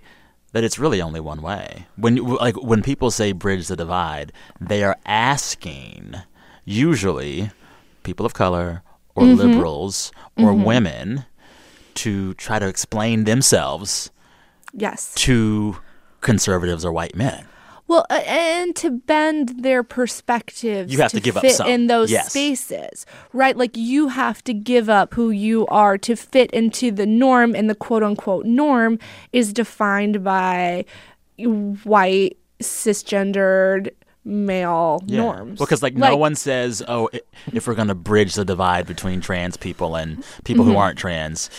that 0.53 0.63
it's 0.63 0.79
really 0.79 1.01
only 1.01 1.19
one 1.19 1.41
way. 1.41 1.85
When 1.97 2.15
like 2.15 2.55
when 2.55 2.81
people 2.81 3.11
say 3.11 3.33
bridge 3.33 3.67
the 3.67 3.75
divide, 3.75 4.31
they 4.61 4.81
are 4.81 4.97
asking 5.05 6.15
usually 6.63 7.51
people 8.03 8.25
of 8.25 8.33
color 8.33 8.83
or 9.15 9.23
mm-hmm. 9.23 9.35
liberals 9.35 10.13
or 10.37 10.51
mm-hmm. 10.51 10.63
women 10.63 11.25
to 11.95 12.35
try 12.35 12.57
to 12.57 12.69
explain 12.69 13.25
themselves 13.25 14.11
yes. 14.73 15.13
to 15.15 15.75
conservatives 16.21 16.85
or 16.85 16.91
white 16.91 17.15
men. 17.15 17.45
Well, 17.87 18.05
and 18.09 18.73
to 18.77 18.89
bend 18.89 19.63
their 19.63 19.83
perspectives, 19.83 20.93
You 20.93 20.99
have 21.01 21.11
to 21.11 21.19
give 21.19 21.35
up 21.35 21.45
some. 21.47 21.67
in 21.67 21.87
those 21.87 22.09
Yes. 22.09 22.29
spaces, 22.29 23.05
right? 23.33 23.57
Like 23.57 23.75
you 23.75 24.07
have 24.07 24.41
to 24.45 24.53
give 24.53 24.87
up 24.89 25.13
who 25.13 25.29
you 25.29 25.67
are 25.67 25.97
to 25.97 26.15
fit 26.15 26.49
into 26.51 26.91
the 26.91 27.05
norm, 27.05 27.53
and 27.53 27.69
the 27.69 27.75
quote 27.75 28.01
unquote 28.03 28.45
norm 28.45 28.97
is 29.33 29.51
defined 29.51 30.23
by 30.23 30.85
white 31.83 32.37
cisgendered 32.61 33.89
male 34.23 35.03
norms. 35.07 35.59
Because 35.59 35.81
like, 35.81 35.95
no 35.95 36.15
one 36.15 36.35
says, 36.35 36.83
"Oh, 36.87 37.09
if 37.51 37.67
we're 37.67 37.73
going 37.75 37.87
to 37.87 37.95
bridge 37.95 38.35
the 38.35 38.45
divide 38.45 38.85
between 38.85 39.19
trans 39.21 39.57
people 39.57 39.95
and 39.95 40.23
people 40.43 40.63
Mm-hmm. 40.63 40.73
who 40.73 40.77
aren't 40.77 40.97
trans, 40.99 41.49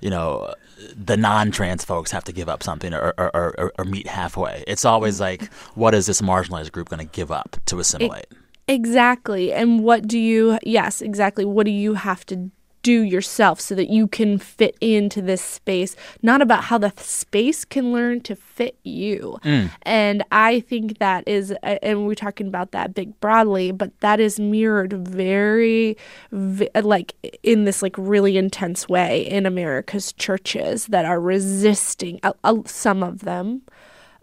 you 0.00 0.08
know, 0.10 0.54
the 0.96 1.16
non-trans 1.16 1.84
folks 1.84 2.10
have 2.10 2.24
to 2.24 2.32
give 2.32 2.48
up 2.48 2.62
something 2.62 2.92
or 2.94 3.14
or, 3.18 3.30
or, 3.34 3.72
or, 3.78 3.84
meet 3.84 4.06
halfway." 4.06 4.64
It's 4.66 4.84
always 4.84 5.14
Mm-hmm. 5.14 5.42
like, 5.42 5.52
what 5.74 5.94
is 5.94 6.06
this 6.06 6.20
marginalized 6.20 6.72
group 6.72 6.88
going 6.88 7.06
to 7.06 7.12
give 7.12 7.30
up 7.30 7.56
to 7.66 7.78
assimilate? 7.78 8.26
Exactly. 8.68 9.52
And 9.52 9.82
what 9.82 10.06
do 10.06 10.18
you, 10.18 10.58
yes, 10.62 11.02
exactly. 11.02 11.44
What 11.44 11.66
do 11.66 11.72
you 11.72 11.94
have 11.94 12.24
to 12.26 12.50
do 12.82 13.02
yourself 13.02 13.60
so 13.60 13.74
that 13.74 13.88
you 13.88 14.06
can 14.06 14.38
fit 14.38 14.76
into 14.80 15.22
this 15.22 15.40
space? 15.42 15.94
Not 16.22 16.42
about 16.42 16.64
how 16.64 16.78
the 16.78 16.92
space 16.96 17.64
can 17.64 17.92
learn 17.92 18.20
to 18.22 18.36
fit 18.36 18.76
you. 18.82 19.38
And 19.82 20.24
I 20.32 20.60
think 20.60 20.98
that 20.98 21.26
is, 21.26 21.52
and 21.62 22.06
we're 22.06 22.14
talking 22.14 22.46
about 22.48 22.72
that 22.72 22.94
big 22.94 23.18
broadly, 23.20 23.72
but 23.72 23.98
that 24.00 24.20
is 24.20 24.38
mirrored 24.40 24.92
very, 24.92 25.96
ve- 26.32 26.68
like 26.82 27.14
in 27.42 27.64
this 27.64 27.82
like 27.82 27.94
really 27.96 28.36
intense 28.36 28.88
way 28.88 29.22
in 29.26 29.46
America's 29.46 30.12
churches 30.12 30.86
that 30.88 31.04
are 31.04 31.20
resisting, 31.20 32.18
uh, 32.22 32.32
uh, 32.44 32.56
some 32.66 33.02
of 33.02 33.20
them 33.20 33.62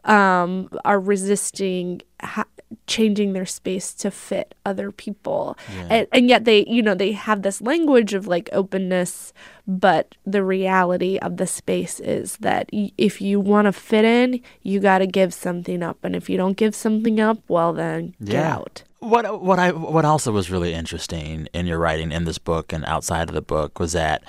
um, 0.06 0.70
are 0.86 1.00
resisting 1.00 2.02
ha- 2.22 2.46
changing 2.90 3.34
their 3.34 3.46
space 3.46 3.94
to 3.94 4.10
fit 4.12 4.56
other 4.66 4.92
people. 4.92 5.56
And, 5.90 6.08
and 6.12 6.28
yet 6.28 6.44
they 6.46 6.66
you 6.68 6.82
know 6.82 6.96
they 6.96 7.12
have 7.14 7.42
this 7.44 7.62
language 7.62 8.14
of 8.14 8.28
like 8.28 8.50
openness 8.52 9.32
but 9.68 10.16
the 10.26 10.44
reality 10.44 11.20
of 11.20 11.38
the 11.38 11.46
space 11.46 12.00
is 12.00 12.38
that 12.38 12.68
y- 12.74 12.92
if 12.98 13.22
you 13.22 13.40
want 13.40 13.66
to 13.68 13.72
fit 13.72 14.04
in 14.06 14.42
you 14.64 14.80
got 14.80 14.98
to 15.00 15.08
give 15.08 15.32
something 15.34 15.84
up. 15.84 15.98
And 16.04 16.16
if 16.16 16.30
you 16.30 16.38
don't 16.38 16.58
give 16.58 16.74
something 16.76 17.20
up 17.20 17.38
well 17.48 17.72
then 17.74 18.16
get 18.24 18.34
Yeah. 18.34 18.56
out. 18.56 18.84
What 19.00 19.42
what 19.42 19.60
I 19.60 19.72
what 19.72 20.04
also 20.06 20.32
was 20.32 20.50
really 20.52 20.74
interesting 20.74 21.48
in 21.54 21.68
your 21.68 21.80
writing 21.80 22.12
in 22.12 22.26
this 22.26 22.40
book 22.40 22.74
and 22.74 22.84
outside 22.86 23.30
of 23.30 23.36
the 23.36 23.42
book 23.56 23.80
was 23.80 23.94
that 23.94 24.24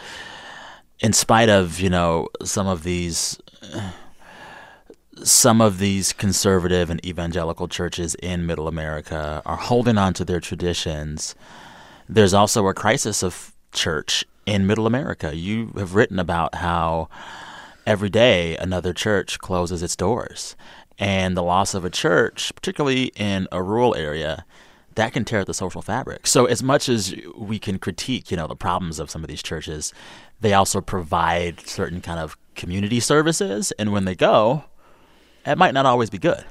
in 1.00 1.12
spite 1.14 1.48
of, 1.48 1.80
you 1.80 1.88
know, 1.90 2.28
some 2.44 2.66
of 2.68 2.82
these 2.84 3.38
some 5.24 5.60
of 5.60 5.78
these 5.78 6.12
conservative 6.12 6.90
and 6.90 7.04
evangelical 7.04 7.68
churches 7.68 8.14
in 8.16 8.46
middle 8.46 8.68
America 8.68 9.42
are 9.44 9.56
holding 9.56 9.98
on 9.98 10.14
to 10.14 10.24
their 10.24 10.40
traditions, 10.40 11.34
there's 12.08 12.34
also 12.34 12.66
a 12.66 12.74
crisis 12.74 13.22
of 13.22 13.52
church 13.72 14.24
in 14.46 14.66
middle 14.66 14.86
America. 14.86 15.34
You 15.34 15.72
have 15.76 15.94
written 15.94 16.18
about 16.18 16.56
how 16.56 17.08
every 17.86 18.10
day 18.10 18.56
another 18.56 18.92
church 18.92 19.38
closes 19.38 19.82
its 19.82 19.96
doors. 19.96 20.56
And 20.98 21.36
the 21.36 21.42
loss 21.42 21.74
of 21.74 21.84
a 21.84 21.90
church, 21.90 22.52
particularly 22.54 23.12
in 23.16 23.48
a 23.50 23.62
rural 23.62 23.94
area, 23.94 24.44
that 24.96 25.12
can 25.12 25.24
tear 25.24 25.40
at 25.40 25.46
the 25.46 25.54
social 25.54 25.82
fabric. 25.82 26.26
So 26.26 26.46
as 26.46 26.62
much 26.62 26.88
as 26.88 27.14
we 27.36 27.58
can 27.58 27.78
critique, 27.78 28.30
you 28.30 28.36
know, 28.36 28.46
the 28.46 28.56
problems 28.56 28.98
of 28.98 29.10
some 29.10 29.22
of 29.22 29.28
these 29.28 29.42
churches, 29.42 29.94
they 30.40 30.52
also 30.52 30.80
provide 30.80 31.60
certain 31.60 32.00
kind 32.00 32.20
of 32.20 32.36
community 32.54 33.00
services 33.00 33.72
and 33.78 33.92
when 33.92 34.04
they 34.04 34.14
go, 34.14 34.64
it 35.46 35.58
might 35.58 35.74
not 35.74 35.86
always 35.86 36.10
be 36.10 36.18
good. 36.18 36.44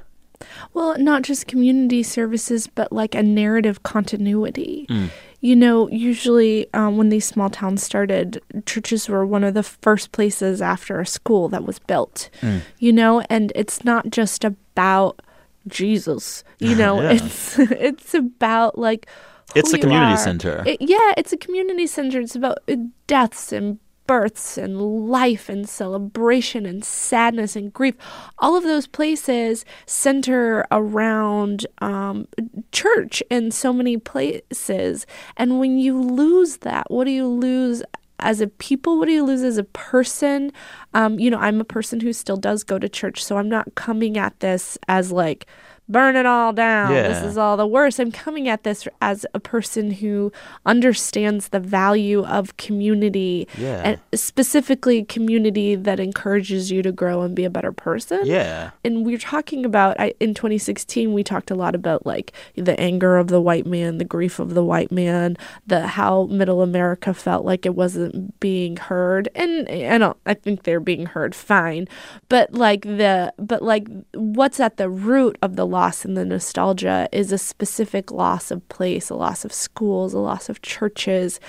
Well, 0.72 0.96
not 0.98 1.22
just 1.22 1.46
community 1.46 2.02
services, 2.02 2.66
but 2.66 2.92
like 2.92 3.14
a 3.14 3.22
narrative 3.22 3.82
continuity. 3.82 4.86
Mm. 4.88 5.10
You 5.40 5.56
know, 5.56 5.88
usually 5.88 6.72
um, 6.74 6.96
when 6.96 7.08
these 7.08 7.24
small 7.24 7.50
towns 7.50 7.82
started, 7.82 8.40
churches 8.66 9.08
were 9.08 9.26
one 9.26 9.44
of 9.44 9.54
the 9.54 9.62
first 9.62 10.12
places 10.12 10.60
after 10.60 11.00
a 11.00 11.06
school 11.06 11.48
that 11.48 11.64
was 11.64 11.78
built. 11.78 12.30
Mm. 12.40 12.62
You 12.78 12.92
know, 12.92 13.20
and 13.30 13.52
it's 13.54 13.84
not 13.84 14.10
just 14.10 14.44
about 14.44 15.20
Jesus. 15.66 16.44
You 16.58 16.74
know, 16.76 17.00
yeah. 17.00 17.12
it's 17.12 17.58
it's 17.58 18.14
about 18.14 18.78
like 18.78 19.06
it's 19.54 19.72
a 19.72 19.78
community 19.78 20.16
center. 20.16 20.62
It, 20.66 20.80
yeah, 20.80 21.14
it's 21.16 21.32
a 21.32 21.36
community 21.36 21.86
center. 21.86 22.20
It's 22.20 22.36
about 22.36 22.58
uh, 22.68 22.76
deaths 23.06 23.52
and 23.52 23.78
births 24.10 24.58
and 24.58 25.08
life 25.08 25.48
and 25.48 25.68
celebration 25.68 26.66
and 26.66 26.84
sadness 26.84 27.54
and 27.54 27.72
grief. 27.72 27.94
All 28.40 28.56
of 28.56 28.64
those 28.64 28.88
places 28.88 29.64
center 29.86 30.66
around 30.72 31.64
um, 31.78 32.26
church 32.72 33.22
in 33.30 33.52
so 33.52 33.72
many 33.72 33.98
places. 33.98 35.06
And 35.36 35.60
when 35.60 35.78
you 35.78 35.96
lose 35.96 36.56
that, 36.56 36.90
what 36.90 37.04
do 37.04 37.12
you 37.12 37.28
lose 37.28 37.84
as 38.18 38.40
a 38.40 38.48
people? 38.48 38.98
What 38.98 39.06
do 39.06 39.12
you 39.12 39.22
lose 39.24 39.44
as 39.44 39.58
a 39.58 39.64
person? 39.64 40.50
Um, 40.92 41.20
you 41.20 41.30
know, 41.30 41.38
I'm 41.38 41.60
a 41.60 41.64
person 41.64 42.00
who 42.00 42.12
still 42.12 42.36
does 42.36 42.64
go 42.64 42.80
to 42.80 42.88
church, 42.88 43.22
so 43.22 43.36
I'm 43.38 43.48
not 43.48 43.76
coming 43.76 44.18
at 44.18 44.40
this 44.40 44.76
as 44.88 45.12
like, 45.12 45.46
burn 45.90 46.14
it 46.14 46.24
all 46.24 46.52
down. 46.52 46.92
Yeah. 46.92 47.08
This 47.08 47.22
is 47.22 47.36
all 47.36 47.56
the 47.56 47.66
worst. 47.66 47.98
I'm 47.98 48.12
coming 48.12 48.48
at 48.48 48.62
this 48.62 48.86
as 49.02 49.26
a 49.34 49.40
person 49.40 49.90
who 49.90 50.32
understands 50.64 51.48
the 51.48 51.58
value 51.58 52.24
of 52.24 52.56
community 52.56 53.48
yeah. 53.58 53.82
and 53.84 54.00
specifically 54.18 55.04
community 55.04 55.74
that 55.74 55.98
encourages 55.98 56.70
you 56.70 56.82
to 56.82 56.92
grow 56.92 57.22
and 57.22 57.34
be 57.34 57.44
a 57.44 57.50
better 57.50 57.72
person. 57.72 58.20
Yeah. 58.24 58.70
And 58.84 59.04
we 59.04 59.14
are 59.14 59.18
talking 59.18 59.64
about 59.64 59.98
I, 59.98 60.14
in 60.20 60.32
2016 60.34 61.12
we 61.12 61.24
talked 61.24 61.50
a 61.50 61.56
lot 61.56 61.74
about 61.74 62.06
like 62.06 62.32
the 62.54 62.78
anger 62.78 63.16
of 63.16 63.28
the 63.28 63.40
white 63.40 63.66
man, 63.66 63.98
the 63.98 64.04
grief 64.04 64.38
of 64.38 64.54
the 64.54 64.64
white 64.64 64.92
man, 64.92 65.36
the 65.66 65.88
how 65.88 66.26
middle 66.26 66.62
America 66.62 67.12
felt 67.12 67.44
like 67.44 67.66
it 67.66 67.74
wasn't 67.74 68.38
being 68.38 68.76
heard. 68.76 69.28
And 69.34 69.68
I 69.68 69.98
don't 69.98 70.16
I 70.24 70.34
think 70.34 70.62
they're 70.62 70.78
being 70.78 71.06
heard 71.06 71.34
fine, 71.34 71.88
but 72.28 72.54
like 72.54 72.82
the 72.82 73.34
but 73.38 73.62
like 73.62 73.88
what's 74.14 74.60
at 74.60 74.76
the 74.76 74.88
root 74.88 75.36
of 75.42 75.56
the 75.56 75.66
loss 75.80 76.04
and 76.04 76.14
the 76.14 76.26
nostalgia 76.26 77.08
is 77.10 77.32
a 77.32 77.38
specific 77.38 78.10
loss 78.10 78.50
of 78.50 78.68
place, 78.68 79.08
a 79.08 79.14
loss 79.14 79.46
of 79.46 79.52
schools, 79.52 80.12
a 80.12 80.18
loss 80.18 80.50
of 80.50 80.60
churches. 80.60 81.40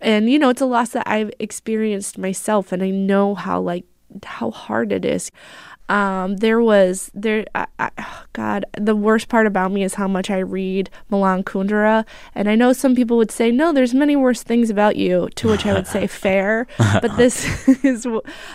And, 0.00 0.30
you 0.30 0.38
know, 0.38 0.48
it's 0.48 0.62
a 0.62 0.66
loss 0.66 0.90
that 0.90 1.06
I've 1.06 1.30
experienced 1.38 2.16
myself, 2.16 2.72
and 2.72 2.82
I 2.82 2.90
know 2.90 3.34
how, 3.34 3.60
like, 3.60 3.84
how 4.24 4.50
hard 4.50 4.90
it 4.90 5.04
is. 5.04 5.30
Um, 5.88 6.36
there 6.36 6.60
was 6.60 7.10
there. 7.14 7.46
I, 7.54 7.66
I, 7.78 7.90
oh 7.98 8.24
God, 8.34 8.66
the 8.78 8.94
worst 8.94 9.28
part 9.28 9.46
about 9.46 9.72
me 9.72 9.82
is 9.82 9.94
how 9.94 10.06
much 10.06 10.30
I 10.30 10.38
read 10.38 10.90
Milan 11.08 11.42
Kundera, 11.44 12.04
and 12.34 12.48
I 12.48 12.54
know 12.54 12.72
some 12.74 12.94
people 12.94 13.16
would 13.16 13.30
say, 13.30 13.50
"No, 13.50 13.72
there's 13.72 13.94
many 13.94 14.14
worse 14.14 14.42
things 14.42 14.68
about 14.68 14.96
you." 14.96 15.28
To 15.36 15.48
which 15.48 15.64
I 15.64 15.72
would 15.72 15.86
say, 15.86 16.06
"Fair," 16.24 16.66
but 16.76 17.16
this 17.16 17.68
is. 17.84 18.06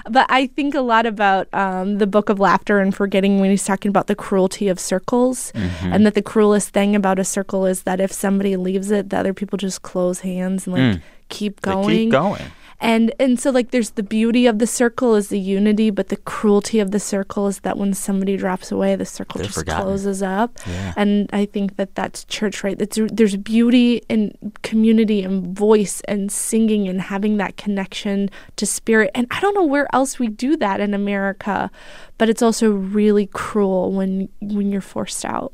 But 0.10 0.28
I 0.30 0.48
think 0.48 0.76
a 0.76 0.82
lot 0.82 1.06
about 1.06 1.52
um, 1.54 1.98
the 1.98 2.08
Book 2.08 2.30
of 2.30 2.40
Laughter 2.40 2.80
and 2.80 2.94
Forgetting 2.94 3.40
when 3.40 3.50
he's 3.50 3.66
talking 3.66 3.90
about 3.90 4.08
the 4.08 4.16
cruelty 4.16 4.68
of 4.68 4.80
circles, 4.80 5.52
mm-hmm. 5.56 5.92
and 5.92 6.06
that 6.06 6.14
the 6.14 6.22
cruelest 6.22 6.70
thing 6.70 6.96
about 6.96 7.18
a 7.18 7.24
circle 7.24 7.66
is 7.66 7.84
that 7.84 8.00
if 8.00 8.12
somebody 8.12 8.56
leaves 8.58 8.92
it, 8.92 9.10
the 9.10 9.18
other 9.18 9.34
people 9.34 9.58
just 9.58 9.82
close 9.82 10.20
hands 10.20 10.68
and 10.68 10.76
like 10.76 10.98
mm. 10.98 11.02
keep 11.30 11.62
going. 11.62 11.88
They 11.88 12.04
keep 12.04 12.12
going 12.12 12.52
and 12.84 13.14
and 13.20 13.40
so 13.40 13.50
like 13.50 13.72
there's 13.72 13.92
the 13.92 14.04
beauty 14.04 14.46
of 14.46 14.60
the 14.60 14.68
circle 14.68 15.16
is 15.16 15.30
the 15.30 15.40
unity 15.40 15.90
but 15.90 16.10
the 16.10 16.18
cruelty 16.18 16.80
of 16.80 16.92
the 16.92 17.00
circle 17.00 17.48
is 17.48 17.62
that 17.62 17.78
when 17.78 17.94
somebody 17.94 18.38
drops 18.38 18.72
away 18.72 18.96
the 18.96 19.06
circle 19.06 19.40
They're 19.40 19.46
just 19.48 19.58
forgotten. 19.58 19.84
closes 19.86 20.22
up. 20.22 20.60
Yeah. 20.68 20.94
and 20.98 21.30
i 21.34 21.46
think 21.46 21.78
that 21.78 21.96
that's 21.96 22.26
church 22.26 22.64
right? 22.64 22.78
That's, 22.78 23.00
there's 23.12 23.38
beauty 23.38 24.02
in 24.10 24.38
community 24.62 25.24
and 25.24 25.58
voice 25.58 26.02
and 26.08 26.32
singing 26.32 26.88
and 26.88 27.02
having 27.02 27.38
that 27.38 27.58
connection 27.58 28.30
to 28.58 28.66
spirit. 28.66 29.10
And 29.16 29.28
i 29.32 29.40
don't 29.40 29.56
know 29.56 29.66
where 29.66 29.88
else 29.96 30.20
we 30.20 30.28
do 30.28 30.58
that 30.58 30.80
in 30.80 30.94
america 30.94 31.72
but 32.18 32.30
it's 32.30 32.42
also 32.42 32.70
really 32.70 33.28
cruel 33.28 33.92
when 33.92 34.30
when 34.42 34.72
you're 34.72 34.82
forced 34.82 35.26
out. 35.26 35.54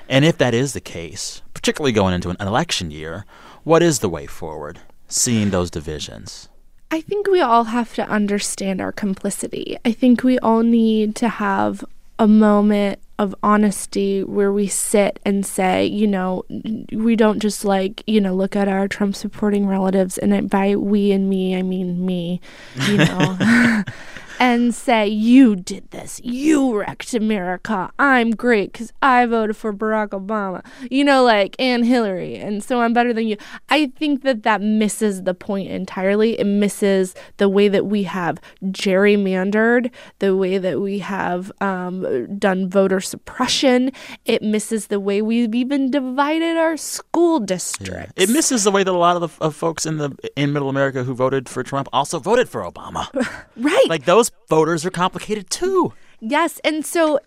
And 0.08 0.24
if 0.24 0.36
that 0.38 0.52
is 0.52 0.72
the 0.72 0.80
case, 0.80 1.40
particularly 1.54 1.92
going 1.92 2.12
into 2.12 2.30
an 2.30 2.36
election 2.40 2.90
year, 2.90 3.24
what 3.62 3.82
is 3.82 4.00
the 4.00 4.08
way 4.08 4.26
forward, 4.26 4.80
seeing 5.06 5.50
those 5.50 5.70
divisions? 5.70 6.48
I 6.94 7.00
think 7.00 7.26
we 7.26 7.40
all 7.40 7.64
have 7.64 7.92
to 7.94 8.08
understand 8.08 8.80
our 8.80 8.92
complicity. 8.92 9.76
I 9.84 9.90
think 9.90 10.22
we 10.22 10.38
all 10.38 10.62
need 10.62 11.16
to 11.16 11.28
have 11.28 11.84
a 12.20 12.28
moment 12.28 13.00
of 13.18 13.34
honesty 13.42 14.22
where 14.22 14.52
we 14.52 14.68
sit 14.68 15.18
and 15.24 15.44
say, 15.44 15.86
you 15.86 16.06
know, 16.06 16.44
we 16.92 17.16
don't 17.16 17.40
just 17.40 17.64
like, 17.64 18.04
you 18.06 18.20
know, 18.20 18.32
look 18.32 18.54
at 18.54 18.68
our 18.68 18.86
Trump 18.86 19.16
supporting 19.16 19.66
relatives 19.66 20.18
and 20.18 20.48
by 20.48 20.76
we 20.76 21.10
and 21.10 21.28
me, 21.28 21.56
I 21.56 21.62
mean 21.62 22.06
me, 22.06 22.40
you 22.86 22.98
know. 22.98 23.82
and 24.38 24.74
say, 24.74 25.06
You 25.06 25.56
did 25.56 25.90
this. 25.90 26.20
You 26.24 26.76
wrecked 26.76 27.14
America. 27.14 27.90
I'm 27.98 28.30
great 28.30 28.72
because 28.72 28.92
I 29.02 29.26
voted 29.26 29.56
for 29.56 29.72
Barack 29.72 30.08
Obama, 30.08 30.64
you 30.90 31.04
know, 31.04 31.22
like, 31.22 31.56
and 31.58 31.84
Hillary. 31.84 32.36
And 32.36 32.62
so 32.62 32.80
I'm 32.80 32.92
better 32.92 33.12
than 33.12 33.26
you. 33.26 33.36
I 33.68 33.86
think 33.96 34.22
that 34.22 34.42
that 34.42 34.60
misses 34.60 35.22
the 35.22 35.34
point 35.34 35.70
entirely. 35.70 36.38
It 36.38 36.46
misses 36.46 37.14
the 37.36 37.48
way 37.48 37.68
that 37.68 37.86
we 37.86 38.04
have 38.04 38.40
gerrymandered, 38.64 39.90
the 40.18 40.36
way 40.36 40.58
that 40.58 40.80
we 40.80 40.98
have 41.00 41.52
um, 41.60 42.38
done 42.38 42.68
voter 42.68 43.00
suppression. 43.00 43.92
It 44.24 44.42
misses 44.42 44.88
the 44.88 45.00
way 45.00 45.22
we've 45.22 45.54
even 45.54 45.90
divided 45.90 46.56
our 46.56 46.76
school 46.76 47.40
districts. 47.40 48.12
Yeah. 48.16 48.22
It 48.22 48.30
misses 48.30 48.64
the 48.64 48.70
way 48.70 48.84
that 48.84 48.90
a 48.90 48.96
lot 48.96 49.16
of 49.16 49.38
the 49.38 49.44
of 49.44 49.54
folks 49.54 49.86
in 49.86 49.98
the 49.98 50.16
in 50.36 50.52
Middle 50.52 50.68
America 50.68 51.04
who 51.04 51.14
voted 51.14 51.48
for 51.48 51.62
Trump 51.62 51.88
also 51.92 52.18
voted 52.18 52.48
for 52.48 52.62
Obama. 52.62 53.08
right. 53.56 53.86
Like 53.88 54.04
those 54.04 54.23
voters 54.48 54.84
are 54.84 54.90
complicated 54.90 55.50
too. 55.50 55.92
Yes, 56.20 56.60
and 56.64 56.84
so 56.86 57.18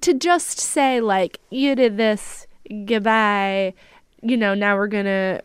to 0.00 0.14
just 0.14 0.60
say 0.60 1.00
like 1.00 1.40
you 1.50 1.74
did 1.74 1.96
this, 1.96 2.46
goodbye, 2.84 3.74
you 4.22 4.36
know, 4.36 4.54
now 4.54 4.76
we're 4.76 4.88
gonna. 4.88 5.40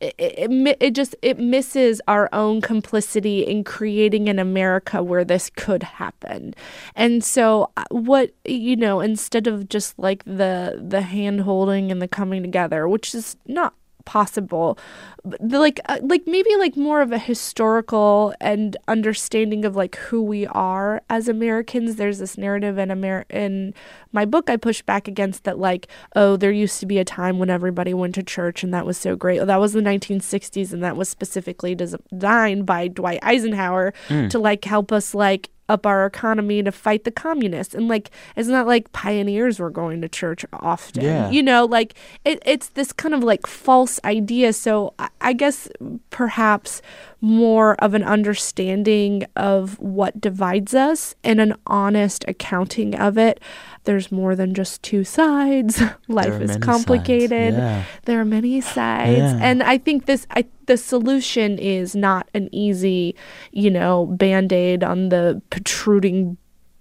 It, 0.00 0.14
it, 0.16 0.76
it 0.78 0.94
just 0.94 1.16
it 1.22 1.40
misses 1.40 2.00
our 2.06 2.28
own 2.32 2.60
complicity 2.60 3.40
in 3.40 3.64
creating 3.64 4.28
an 4.28 4.38
America 4.38 5.02
where 5.02 5.24
this 5.24 5.50
could 5.50 5.82
happen, 5.82 6.54
and 6.94 7.24
so 7.24 7.72
uh, 7.76 7.82
what 7.90 8.30
you 8.44 8.76
know 8.76 9.00
instead 9.00 9.48
of 9.48 9.68
just 9.68 9.98
like 9.98 10.22
the 10.24 10.80
the 10.80 11.00
hand 11.00 11.40
holding 11.40 11.90
and 11.90 12.00
the 12.00 12.06
coming 12.06 12.44
together, 12.44 12.86
which 12.86 13.12
is 13.12 13.36
not 13.48 13.74
possible. 14.08 14.78
Like 15.38 15.78
uh, 15.86 15.98
like 16.00 16.22
maybe 16.26 16.56
like 16.56 16.78
more 16.78 17.02
of 17.02 17.12
a 17.12 17.18
historical 17.18 18.32
and 18.40 18.74
understanding 18.88 19.66
of 19.66 19.76
like 19.76 19.96
who 19.96 20.22
we 20.22 20.46
are 20.46 21.02
as 21.10 21.28
Americans. 21.28 21.96
There's 21.96 22.18
this 22.18 22.38
narrative 22.38 22.78
in 22.78 22.90
Amer- 22.90 23.26
in 23.28 23.74
my 24.12 24.24
book 24.24 24.48
I 24.48 24.56
push 24.56 24.80
back 24.80 25.08
against 25.08 25.44
that 25.44 25.58
like 25.58 25.88
oh 26.16 26.38
there 26.38 26.50
used 26.50 26.80
to 26.80 26.86
be 26.86 26.96
a 26.96 27.04
time 27.04 27.38
when 27.38 27.50
everybody 27.50 27.92
went 27.92 28.14
to 28.14 28.22
church 28.22 28.64
and 28.64 28.72
that 28.72 28.86
was 28.86 28.96
so 28.96 29.14
great. 29.14 29.44
That 29.44 29.60
was 29.60 29.74
the 29.74 29.82
1960s 29.82 30.72
and 30.72 30.82
that 30.82 30.96
was 30.96 31.10
specifically 31.10 31.74
designed 31.74 32.64
by 32.64 32.88
Dwight 32.88 33.18
Eisenhower 33.22 33.92
mm. 34.08 34.30
to 34.30 34.38
like 34.38 34.64
help 34.64 34.90
us 34.90 35.14
like 35.14 35.50
up 35.68 35.86
our 35.86 36.06
economy 36.06 36.62
to 36.62 36.72
fight 36.72 37.04
the 37.04 37.10
communists. 37.10 37.74
And 37.74 37.88
like, 37.88 38.10
it's 38.36 38.48
not 38.48 38.66
like 38.66 38.92
pioneers 38.92 39.58
were 39.58 39.70
going 39.70 40.00
to 40.00 40.08
church 40.08 40.44
often. 40.52 41.04
Yeah. 41.04 41.30
You 41.30 41.42
know, 41.42 41.66
like 41.66 41.94
it, 42.24 42.42
it's 42.46 42.68
this 42.70 42.92
kind 42.92 43.14
of 43.14 43.22
like 43.22 43.46
false 43.46 44.00
idea. 44.04 44.52
So 44.52 44.94
I, 44.98 45.08
I 45.20 45.32
guess 45.32 45.68
perhaps 46.10 46.80
more 47.20 47.74
of 47.76 47.94
an 47.94 48.02
understanding 48.02 49.24
of 49.36 49.78
what 49.78 50.20
divides 50.20 50.74
us 50.74 51.14
and 51.24 51.40
an 51.40 51.54
honest 51.66 52.24
accounting 52.28 52.94
of 52.94 53.18
it. 53.18 53.40
There's 53.84 54.12
more 54.12 54.36
than 54.36 54.54
just 54.54 54.82
two 54.82 55.04
sides. 55.04 55.82
Life 56.08 56.40
is 56.40 56.56
complicated. 56.58 57.54
Yeah. 57.54 57.84
There 58.04 58.20
are 58.20 58.24
many 58.24 58.60
sides. 58.60 59.18
Yeah. 59.18 59.38
And 59.40 59.62
I 59.62 59.78
think 59.78 60.06
this 60.06 60.26
I 60.30 60.46
the 60.68 60.76
solution 60.76 61.58
is 61.58 61.96
not 61.96 62.28
an 62.34 62.48
easy, 62.52 63.16
you 63.50 63.70
know, 63.70 64.06
band-aid 64.06 64.84
on 64.84 65.08
the 65.08 65.42
protruding 65.50 66.36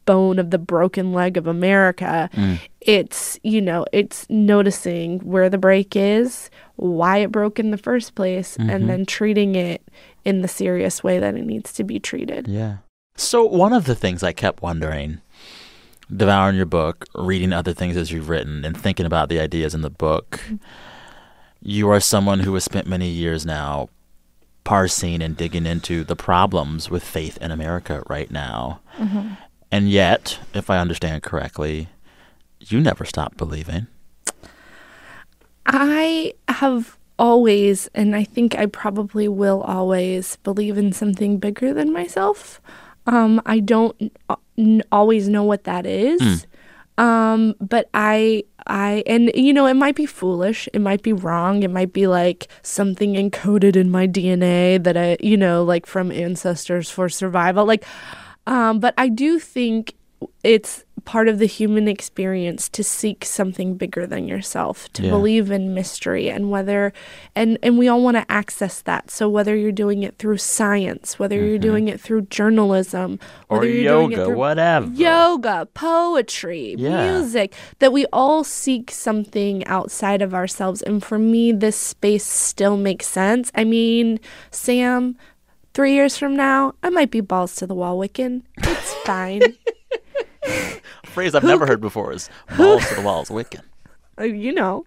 bone 0.05 0.39
of 0.39 0.51
the 0.51 0.57
broken 0.57 1.13
leg 1.13 1.37
of 1.37 1.47
America. 1.47 2.29
Mm. 2.33 2.59
It's, 2.81 3.39
you 3.43 3.61
know, 3.61 3.85
it's 3.91 4.29
noticing 4.29 5.19
where 5.19 5.49
the 5.49 5.57
break 5.57 5.95
is, 5.95 6.49
why 6.75 7.17
it 7.17 7.31
broke 7.31 7.59
in 7.59 7.71
the 7.71 7.77
first 7.77 8.13
place, 8.13 8.57
mm-hmm. 8.57 8.69
and 8.69 8.89
then 8.89 9.05
treating 9.05 9.55
it 9.55 9.81
in 10.25 10.41
the 10.41 10.47
serious 10.47 11.03
way 11.03 11.17
that 11.19 11.35
it 11.35 11.45
needs 11.45 11.73
to 11.73 11.83
be 11.83 11.99
treated. 11.99 12.47
Yeah. 12.47 12.77
So, 13.15 13.45
one 13.45 13.73
of 13.73 13.85
the 13.85 13.95
things 13.95 14.21
I 14.21 14.31
kept 14.31 14.61
wondering, 14.61 15.21
devouring 16.15 16.55
your 16.55 16.65
book, 16.65 17.05
reading 17.15 17.51
other 17.51 17.73
things 17.73 17.97
as 17.97 18.11
you've 18.11 18.29
written, 18.29 18.63
and 18.63 18.79
thinking 18.79 19.05
about 19.05 19.29
the 19.29 19.39
ideas 19.39 19.73
in 19.73 19.81
the 19.81 19.89
book, 19.89 20.41
mm-hmm. 20.43 20.57
You 21.61 21.89
are 21.89 21.99
someone 21.99 22.41
who 22.41 22.53
has 22.53 22.63
spent 22.63 22.87
many 22.87 23.09
years 23.09 23.45
now 23.45 23.89
parsing 24.63 25.21
and 25.21 25.37
digging 25.37 25.65
into 25.65 26.03
the 26.03 26.15
problems 26.15 26.89
with 26.89 27.03
faith 27.03 27.37
in 27.37 27.51
America 27.51 28.03
right 28.07 28.29
now. 28.29 28.81
Mm-hmm. 28.97 29.33
And 29.71 29.89
yet, 29.89 30.39
if 30.53 30.69
I 30.69 30.77
understand 30.77 31.23
correctly, 31.23 31.89
you 32.59 32.79
never 32.79 33.05
stopped 33.05 33.37
believing. 33.37 33.87
I 35.65 36.33
have 36.47 36.97
always, 37.19 37.87
and 37.93 38.15
I 38.15 38.23
think 38.23 38.55
I 38.55 38.65
probably 38.65 39.27
will 39.27 39.61
always, 39.61 40.37
believe 40.37 40.77
in 40.77 40.91
something 40.91 41.37
bigger 41.37 41.73
than 41.73 41.91
myself. 41.91 42.61
Um, 43.05 43.41
I 43.45 43.59
don't 43.59 44.11
always 44.91 45.29
know 45.29 45.43
what 45.43 45.63
that 45.63 45.85
is. 45.85 46.21
Mm. 46.21 46.45
Um, 46.97 47.55
but 47.59 47.89
I, 47.93 48.43
I, 48.65 49.03
and 49.05 49.31
you 49.35 49.53
know, 49.53 49.67
it 49.67 49.75
might 49.75 49.95
be 49.95 50.05
foolish. 50.05 50.67
It 50.73 50.79
might 50.81 51.03
be 51.03 51.13
wrong. 51.13 51.63
It 51.63 51.69
might 51.69 51.93
be 51.93 52.07
like 52.07 52.47
something 52.63 53.13
encoded 53.13 53.75
in 53.75 53.91
my 53.91 54.07
DNA 54.07 54.83
that 54.83 54.97
I, 54.97 55.17
you 55.19 55.37
know, 55.37 55.63
like 55.63 55.85
from 55.85 56.11
ancestors 56.11 56.89
for 56.89 57.07
survival. 57.09 57.65
Like, 57.65 57.85
um, 58.47 58.79
but 58.79 58.93
I 58.97 59.09
do 59.09 59.39
think 59.39 59.93
it's 60.43 60.85
part 61.07 61.29
of 61.29 61.39
the 61.39 61.45
human 61.45 61.87
experience 61.87 62.67
to 62.67 62.83
seek 62.83 63.23
something 63.23 63.75
bigger 63.77 64.05
than 64.05 64.27
yourself 64.27 64.91
to 64.91 65.03
yeah. 65.03 65.09
believe 65.09 65.49
in 65.49 65.73
mystery 65.73 66.29
and 66.29 66.51
whether 66.51 66.91
and 67.33 67.57
and 67.63 67.77
we 67.77 67.87
all 67.87 68.03
want 68.03 68.17
to 68.17 68.29
access 68.29 68.81
that 68.81 69.09
so 69.09 69.29
whether 69.29 69.55
you're 69.55 69.71
doing 69.71 70.03
it 70.03 70.17
through 70.17 70.35
science 70.35 71.17
whether 71.17 71.37
mm-hmm. 71.37 71.47
you're 71.47 71.57
doing 71.57 71.87
it 71.87 71.97
through 71.97 72.21
journalism 72.23 73.17
or 73.47 73.63
yoga 73.63 74.29
whatever 74.29 74.85
yoga 74.87 75.65
poetry 75.73 76.75
yeah. 76.77 77.09
music 77.09 77.53
that 77.79 77.93
we 77.93 78.05
all 78.11 78.43
seek 78.43 78.91
something 78.91 79.65
outside 79.65 80.21
of 80.21 80.33
ourselves 80.33 80.81
and 80.81 81.05
for 81.05 81.17
me 81.17 81.53
this 81.53 81.77
space 81.77 82.25
still 82.25 82.75
makes 82.75 83.07
sense 83.07 83.49
i 83.55 83.63
mean 83.63 84.19
sam 84.51 85.15
three 85.73 85.93
years 85.93 86.17
from 86.17 86.35
now 86.35 86.73
i 86.83 86.89
might 86.89 87.11
be 87.11 87.21
balls 87.21 87.55
to 87.55 87.65
the 87.65 87.73
wall 87.73 87.97
wiccan 87.97 88.41
it's 88.57 88.93
fine 89.05 89.41
phrase 91.05 91.35
I've 91.35 91.43
never 91.43 91.65
heard 91.65 91.81
before 91.81 92.13
is 92.13 92.29
balls 92.57 92.87
to 92.89 92.95
the 92.95 93.01
walls 93.01 93.29
Wiccan. 93.29 93.61
Uh, 94.19 94.23
you 94.23 94.51
know, 94.51 94.83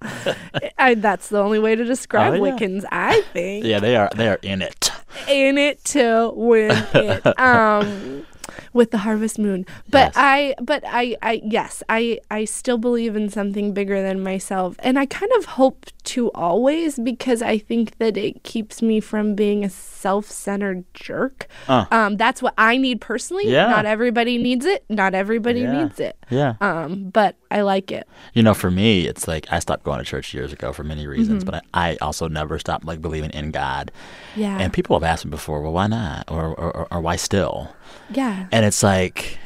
I, 0.79 0.95
that's 0.95 1.29
the 1.29 1.39
only 1.39 1.61
way 1.61 1.77
to 1.77 1.85
describe 1.85 2.33
oh, 2.33 2.45
yeah. 2.45 2.53
Wiccans, 2.53 2.85
I 2.91 3.21
think. 3.33 3.65
Yeah, 3.65 3.79
they 3.79 3.95
are. 3.95 4.11
They 4.15 4.29
are 4.29 4.41
in 4.43 4.61
it. 4.61 4.91
In 5.29 5.57
it 5.57 5.85
to 5.87 6.33
win 6.35 6.73
it. 6.95 7.23
Um, 7.39 8.27
with 8.73 8.91
the 8.91 8.99
harvest 8.99 9.39
moon. 9.39 9.67
But 9.89 10.09
yes. 10.09 10.15
I 10.17 10.55
but 10.61 10.83
I 10.87 11.17
I 11.23 11.41
yes, 11.45 11.83
I 11.89 12.21
I 12.31 12.45
still 12.45 12.79
believe 12.79 13.17
in 13.17 13.29
something 13.29 13.73
bigger 13.73 14.03
than 14.03 14.23
myself. 14.23 14.77
And 14.81 14.99
I 14.99 15.07
kind 15.07 15.33
of 15.39 15.45
hope 15.45 15.87
to 16.05 16.31
always 16.33 16.99
because 16.99 17.43
I 17.43 17.59
think 17.59 17.99
that 17.99 18.17
it 18.17 18.43
keeps 18.43 18.83
me 18.83 19.01
from 19.01 19.35
being 19.35 19.65
a 19.65 19.71
self-centered 19.71 20.85
jerk. 20.95 21.47
Uh. 21.69 21.87
Um 21.91 22.17
that's 22.17 22.43
what 22.43 22.55
I 22.59 22.77
need 22.77 23.01
personally. 23.01 23.49
Yeah. 23.49 23.69
Not 23.69 23.87
everybody 23.87 24.39
needs 24.39 24.67
it. 24.67 24.85
Not 24.89 25.15
everybody 25.15 25.61
yeah. 25.61 25.83
needs 25.83 26.01
it. 26.01 26.17
Yeah. 26.31 26.55
Um 26.61 27.11
but 27.11 27.37
I 27.51 27.63
like 27.63 27.91
it. 27.91 28.07
You 28.33 28.43
know, 28.43 28.55
for 28.55 28.71
me, 28.71 29.07
it's 29.07 29.27
like 29.27 29.47
I 29.51 29.59
stopped 29.59 29.83
going 29.85 29.99
to 29.99 30.05
church 30.05 30.33
years 30.33 30.53
ago 30.53 30.73
for 30.73 30.85
many 30.85 31.07
reasons, 31.07 31.43
mm-hmm. 31.43 31.51
but 31.51 31.65
I, 31.75 31.91
I 31.91 31.97
also 32.01 32.29
never 32.29 32.59
stopped 32.59 32.85
like 32.85 33.03
believing 33.03 33.31
in 33.31 33.51
God. 33.51 33.91
Yeah. 34.37 34.59
And 34.59 34.73
people 34.73 34.97
have 34.97 35.03
asked 35.03 35.25
me 35.25 35.31
before, 35.31 35.61
well, 35.61 35.73
why 35.73 35.89
not? 35.89 36.31
Or 36.31 36.55
or, 36.55 36.77
or, 36.77 36.89
or 36.93 37.01
why 37.01 37.17
still? 37.17 37.75
Yeah. 38.11 38.47
And 38.53 38.65
it's 38.65 38.83
like 38.83 39.39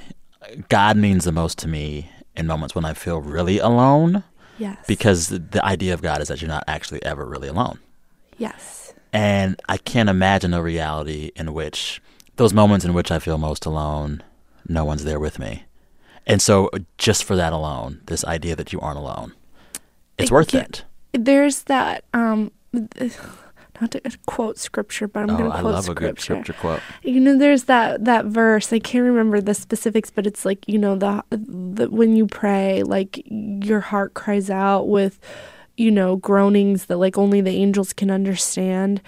God 0.69 0.97
means 0.97 1.25
the 1.25 1.33
most 1.33 1.59
to 1.61 1.69
me 1.69 2.11
in 2.37 2.47
moments 2.47 2.75
when 2.75 2.85
I 2.85 2.93
feel 2.95 3.21
really 3.21 3.59
alone. 3.59 4.25
Yes. 4.59 4.85
Because 4.87 5.29
the 5.29 5.65
idea 5.65 5.95
of 5.95 6.03
God 6.03 6.21
is 6.21 6.29
that 6.29 6.41
you're 6.41 6.49
not 6.49 6.65
actually 6.69 7.03
ever 7.03 7.25
really 7.25 7.49
alone. 7.49 7.79
Yes. 8.39 8.95
And 9.13 9.61
I 9.69 9.79
can't 9.79 10.09
imagine 10.09 10.55
a 10.55 10.63
reality 10.63 11.31
in 11.37 11.55
which 11.55 12.01
those 12.37 12.53
moments 12.53 12.85
in 12.85 12.95
which 12.95 13.11
I 13.11 13.19
feel 13.19 13.39
most 13.39 13.65
alone, 13.65 14.23
no 14.69 14.85
one's 14.85 15.05
there 15.05 15.21
with 15.21 15.39
me. 15.39 15.65
And 16.27 16.41
so 16.41 16.71
just 16.99 17.25
for 17.25 17.37
that 17.37 17.53
alone, 17.53 18.01
this 18.07 18.25
idea 18.25 18.57
that 18.57 18.73
you 18.73 18.81
aren't 18.81 18.99
alone, 18.99 19.35
it's 20.19 20.31
it, 20.31 20.35
worth 20.35 20.55
it. 20.55 20.85
There's 21.13 21.65
that 21.65 22.05
um 22.13 22.51
not 23.81 23.91
to 23.91 24.01
quote 24.27 24.59
scripture, 24.59 25.09
but 25.09 25.25
I'm 25.25 25.31
oh, 25.31 25.37
going 25.37 25.51
to 25.51 25.59
quote 25.59 25.67
I 25.67 25.75
love 25.75 25.85
scripture. 25.85 26.07
a 26.07 26.09
good 26.09 26.21
scripture 26.21 26.53
quote. 26.55 26.81
You 27.03 27.21
know, 27.21 27.37
there's 27.37 27.65
that 27.65 28.05
that 28.05 28.27
verse. 28.27 28.73
I 28.73 28.79
can't 28.79 29.05
remember 29.05 29.41
the 29.41 29.55
specifics, 29.55 30.11
but 30.11 30.27
it's 30.27 30.45
like 30.45 30.67
you 30.69 30.79
know 30.79 30.97
the, 30.97 31.25
the 31.31 31.91
when 31.91 32.17
you 32.17 32.27
pray, 32.27 32.83
like 32.83 33.23
your 33.29 33.81
heart 33.81 34.15
cries 34.15 34.49
out 34.49 34.89
with, 34.89 35.19
you 35.77 35.91
know, 35.91 36.17
groanings 36.17 36.87
that 36.87 36.99
like 36.99 37.19
only 37.19 37.41
the 37.41 37.51
angels 37.51 37.93
can 37.93 38.11
understand. 38.11 39.01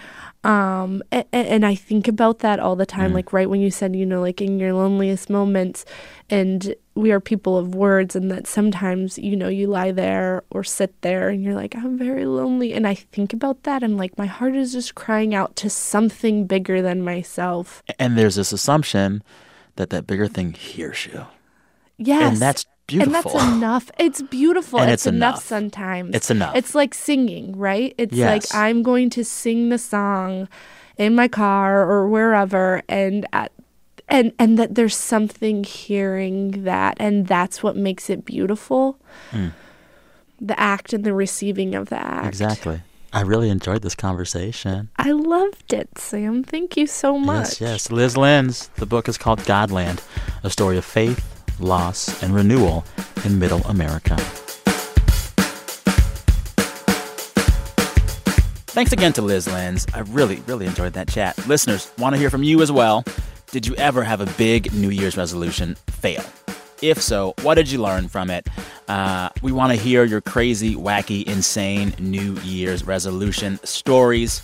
Um, 0.42 1.02
and, 1.10 1.26
and 1.32 1.66
I 1.66 1.74
think 1.74 2.06
about 2.08 2.40
that 2.40 2.60
all 2.60 2.76
the 2.76 2.86
time. 2.86 3.12
Mm. 3.12 3.14
Like 3.14 3.32
right 3.32 3.50
when 3.50 3.60
you 3.60 3.70
said, 3.70 3.96
you 3.96 4.06
know, 4.06 4.20
like 4.20 4.40
in 4.40 4.58
your 4.58 4.72
loneliest 4.72 5.30
moments, 5.30 5.84
and 6.28 6.74
we 6.96 7.12
are 7.12 7.20
people 7.20 7.56
of 7.58 7.74
words 7.74 8.16
and 8.16 8.30
that 8.30 8.46
sometimes 8.46 9.18
you 9.18 9.36
know 9.36 9.48
you 9.48 9.66
lie 9.66 9.92
there 9.92 10.42
or 10.50 10.64
sit 10.64 10.92
there 11.02 11.28
and 11.28 11.44
you're 11.44 11.54
like 11.54 11.76
i'm 11.76 11.98
very 11.98 12.24
lonely 12.24 12.72
and 12.72 12.86
i 12.88 12.94
think 12.94 13.32
about 13.32 13.62
that 13.64 13.82
and 13.82 13.96
like 13.98 14.16
my 14.16 14.26
heart 14.26 14.56
is 14.56 14.72
just 14.72 14.94
crying 14.94 15.34
out 15.34 15.54
to 15.56 15.68
something 15.70 16.46
bigger 16.46 16.80
than 16.82 17.02
myself 17.04 17.82
And 17.98 18.16
there's 18.16 18.36
this 18.36 18.50
assumption 18.52 19.22
that 19.76 19.90
that 19.90 20.06
bigger 20.06 20.26
thing 20.26 20.54
hears 20.54 21.04
you. 21.06 21.26
yes 21.98 22.22
And 22.32 22.36
that's 22.38 22.64
beautiful. 22.86 23.12
and 23.14 23.24
that's 23.24 23.54
enough 23.56 23.90
it's 23.98 24.22
beautiful 24.22 24.80
And 24.80 24.90
it's, 24.90 25.06
it's 25.06 25.14
enough. 25.14 25.34
enough. 25.34 25.44
sometimes 25.44 26.14
It's 26.16 26.30
enough. 26.30 26.56
it's 26.56 26.74
like 26.74 26.94
singing 26.94 27.56
right 27.58 27.94
it's 27.98 28.16
Yes. 28.16 28.52
like 28.52 28.60
i'm 28.64 28.82
going 28.82 29.10
to 29.10 29.24
sing 29.24 29.68
the 29.68 29.78
song 29.78 30.48
in 30.96 31.14
my 31.14 31.28
car 31.28 31.82
or 31.90 32.08
wherever 32.08 32.82
and 32.88 33.26
at 33.34 33.52
and 34.08 34.32
and 34.38 34.58
that 34.58 34.74
there's 34.74 34.96
something 34.96 35.64
hearing 35.64 36.64
that 36.64 36.96
and 37.00 37.26
that's 37.26 37.62
what 37.62 37.76
makes 37.76 38.08
it 38.08 38.24
beautiful 38.24 38.98
hmm. 39.30 39.48
the 40.40 40.58
act 40.58 40.92
and 40.92 41.04
the 41.04 41.12
receiving 41.12 41.74
of 41.74 41.88
the 41.88 41.98
act 41.98 42.26
Exactly. 42.26 42.82
I 43.12 43.22
really 43.22 43.48
enjoyed 43.48 43.80
this 43.82 43.94
conversation. 43.94 44.90
i 44.96 45.10
loved 45.10 45.72
it 45.72 45.88
sam 45.98 46.42
thank 46.42 46.76
you 46.76 46.86
so 46.86 47.18
much 47.18 47.60
Yes, 47.60 47.60
yes. 47.60 47.88
Lyz 47.88 48.16
Lenz. 48.16 48.68
The 48.76 48.86
book 48.86 49.08
is 49.08 49.16
called 49.16 49.44
God 49.46 49.70
Land, 49.70 50.02
a 50.42 50.50
story 50.50 50.76
of 50.76 50.84
faith, 50.84 51.24
loss, 51.58 52.22
and 52.22 52.34
renewal 52.34 52.84
in 53.24 53.38
Middle 53.38 53.62
America. 53.64 54.16
Thanks 58.76 58.92
again 58.92 59.14
to 59.14 59.22
Lyz 59.22 59.50
Lenz. 59.50 59.86
I 59.94 60.00
really, 60.00 60.42
really 60.46 60.66
enjoyed 60.66 60.92
that 60.92 61.08
chat. 61.08 61.38
Listeners, 61.48 61.90
want 61.96 62.14
to 62.14 62.18
hear 62.20 62.28
from 62.28 62.42
you 62.42 62.60
as 62.60 62.70
well. 62.70 63.04
Did 63.56 63.66
you 63.66 63.74
ever 63.76 64.04
have 64.04 64.20
a 64.20 64.26
big 64.36 64.70
New 64.74 64.90
Year's 64.90 65.16
resolution 65.16 65.76
fail? 65.86 66.22
If 66.82 67.00
so, 67.00 67.32
what 67.40 67.54
did 67.54 67.70
you 67.70 67.80
learn 67.80 68.06
from 68.06 68.28
it? 68.28 68.46
Uh, 68.86 69.30
we 69.40 69.50
want 69.50 69.72
to 69.72 69.78
hear 69.78 70.04
your 70.04 70.20
crazy, 70.20 70.74
wacky, 70.74 71.26
insane 71.26 71.94
New 71.98 72.34
Year's 72.40 72.84
resolution 72.84 73.58
stories. 73.64 74.42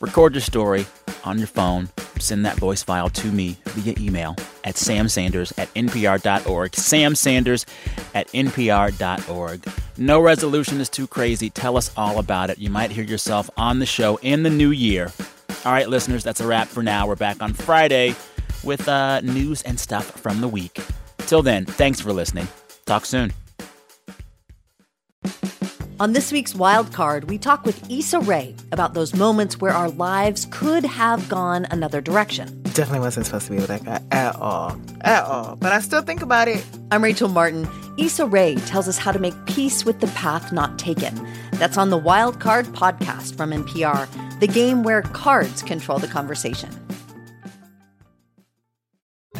Record 0.00 0.32
your 0.32 0.40
story 0.40 0.86
on 1.22 1.36
your 1.36 1.48
phone. 1.48 1.90
Send 2.18 2.46
that 2.46 2.56
voice 2.56 2.82
file 2.82 3.10
to 3.10 3.30
me 3.30 3.58
via 3.66 3.94
email 3.98 4.34
at 4.64 4.76
samsanders 4.76 5.52
at 5.58 5.68
npr.org. 5.74 6.74
Sam 6.74 7.14
Sanders 7.14 7.66
at 8.14 8.26
npr.org. 8.28 9.68
No 9.98 10.18
resolution 10.18 10.80
is 10.80 10.88
too 10.88 11.06
crazy. 11.06 11.50
Tell 11.50 11.76
us 11.76 11.90
all 11.94 12.18
about 12.18 12.48
it. 12.48 12.56
You 12.56 12.70
might 12.70 12.90
hear 12.90 13.04
yourself 13.04 13.50
on 13.58 13.80
the 13.80 13.86
show 13.86 14.16
in 14.22 14.44
the 14.44 14.50
new 14.50 14.70
year. 14.70 15.12
All 15.66 15.72
right, 15.72 15.90
listeners, 15.90 16.24
that's 16.24 16.40
a 16.40 16.46
wrap 16.46 16.68
for 16.68 16.82
now. 16.82 17.06
We're 17.06 17.16
back 17.16 17.42
on 17.42 17.52
Friday 17.52 18.14
with 18.66 18.88
uh, 18.88 19.20
news 19.20 19.62
and 19.62 19.80
stuff 19.80 20.10
from 20.20 20.40
the 20.40 20.48
week. 20.48 20.80
Till 21.18 21.42
then, 21.42 21.64
thanks 21.64 22.00
for 22.00 22.12
listening. 22.12 22.48
Talk 22.84 23.06
soon. 23.06 23.32
On 25.98 26.12
this 26.12 26.30
week's 26.30 26.54
Wild 26.54 26.92
Card, 26.92 27.30
we 27.30 27.38
talk 27.38 27.64
with 27.64 27.90
Issa 27.90 28.20
Rae 28.20 28.54
about 28.70 28.92
those 28.92 29.14
moments 29.14 29.62
where 29.62 29.72
our 29.72 29.88
lives 29.88 30.46
could 30.50 30.84
have 30.84 31.26
gone 31.26 31.66
another 31.70 32.02
direction. 32.02 32.62
Definitely 32.64 33.00
wasn't 33.00 33.24
supposed 33.24 33.46
to 33.46 33.52
be 33.52 33.56
with 33.56 33.68
that 33.68 33.82
guy 33.82 34.02
at 34.10 34.36
all. 34.36 34.78
At 35.00 35.24
all. 35.24 35.56
But 35.56 35.72
I 35.72 35.80
still 35.80 36.02
think 36.02 36.20
about 36.20 36.48
it. 36.48 36.62
I'm 36.90 37.02
Rachel 37.02 37.30
Martin. 37.30 37.66
Issa 37.98 38.26
Rae 38.26 38.56
tells 38.66 38.88
us 38.88 38.98
how 38.98 39.10
to 39.10 39.18
make 39.18 39.32
peace 39.46 39.86
with 39.86 40.00
the 40.00 40.08
path 40.08 40.52
not 40.52 40.78
taken. 40.78 41.26
That's 41.52 41.78
on 41.78 41.88
the 41.88 41.96
Wild 41.96 42.40
Card 42.40 42.66
podcast 42.66 43.34
from 43.34 43.50
NPR, 43.50 44.38
the 44.38 44.48
game 44.48 44.82
where 44.82 45.00
cards 45.00 45.62
control 45.62 45.98
the 45.98 46.08
conversation. 46.08 46.68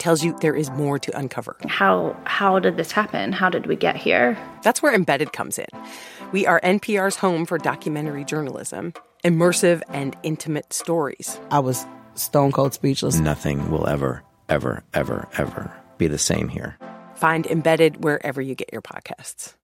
tells 0.00 0.24
you 0.24 0.36
there 0.40 0.56
is 0.56 0.70
more 0.70 0.98
to 0.98 1.16
uncover. 1.16 1.56
How 1.68 2.16
how 2.24 2.58
did 2.58 2.76
this 2.76 2.90
happen? 2.90 3.30
How 3.30 3.48
did 3.48 3.66
we 3.66 3.76
get 3.76 3.94
here? 3.94 4.36
That's 4.64 4.82
where 4.82 4.92
Embedded 4.92 5.32
comes 5.32 5.58
in. 5.58 5.68
We 6.32 6.46
are 6.46 6.60
NPR's 6.62 7.16
home 7.16 7.46
for 7.46 7.58
documentary 7.58 8.24
journalism, 8.24 8.94
immersive 9.24 9.82
and 9.90 10.16
intimate 10.22 10.72
stories. 10.72 11.38
I 11.50 11.60
was 11.60 11.86
stone 12.14 12.50
cold 12.50 12.74
speechless. 12.74 13.18
Nothing 13.20 13.70
will 13.70 13.86
ever, 13.86 14.24
ever, 14.48 14.82
ever, 14.94 15.28
ever 15.36 15.72
be 15.98 16.08
the 16.08 16.18
same 16.18 16.48
here. 16.48 16.76
Find 17.14 17.46
Embedded 17.46 18.02
wherever 18.02 18.40
you 18.40 18.54
get 18.54 18.72
your 18.72 18.82
podcasts. 18.82 19.54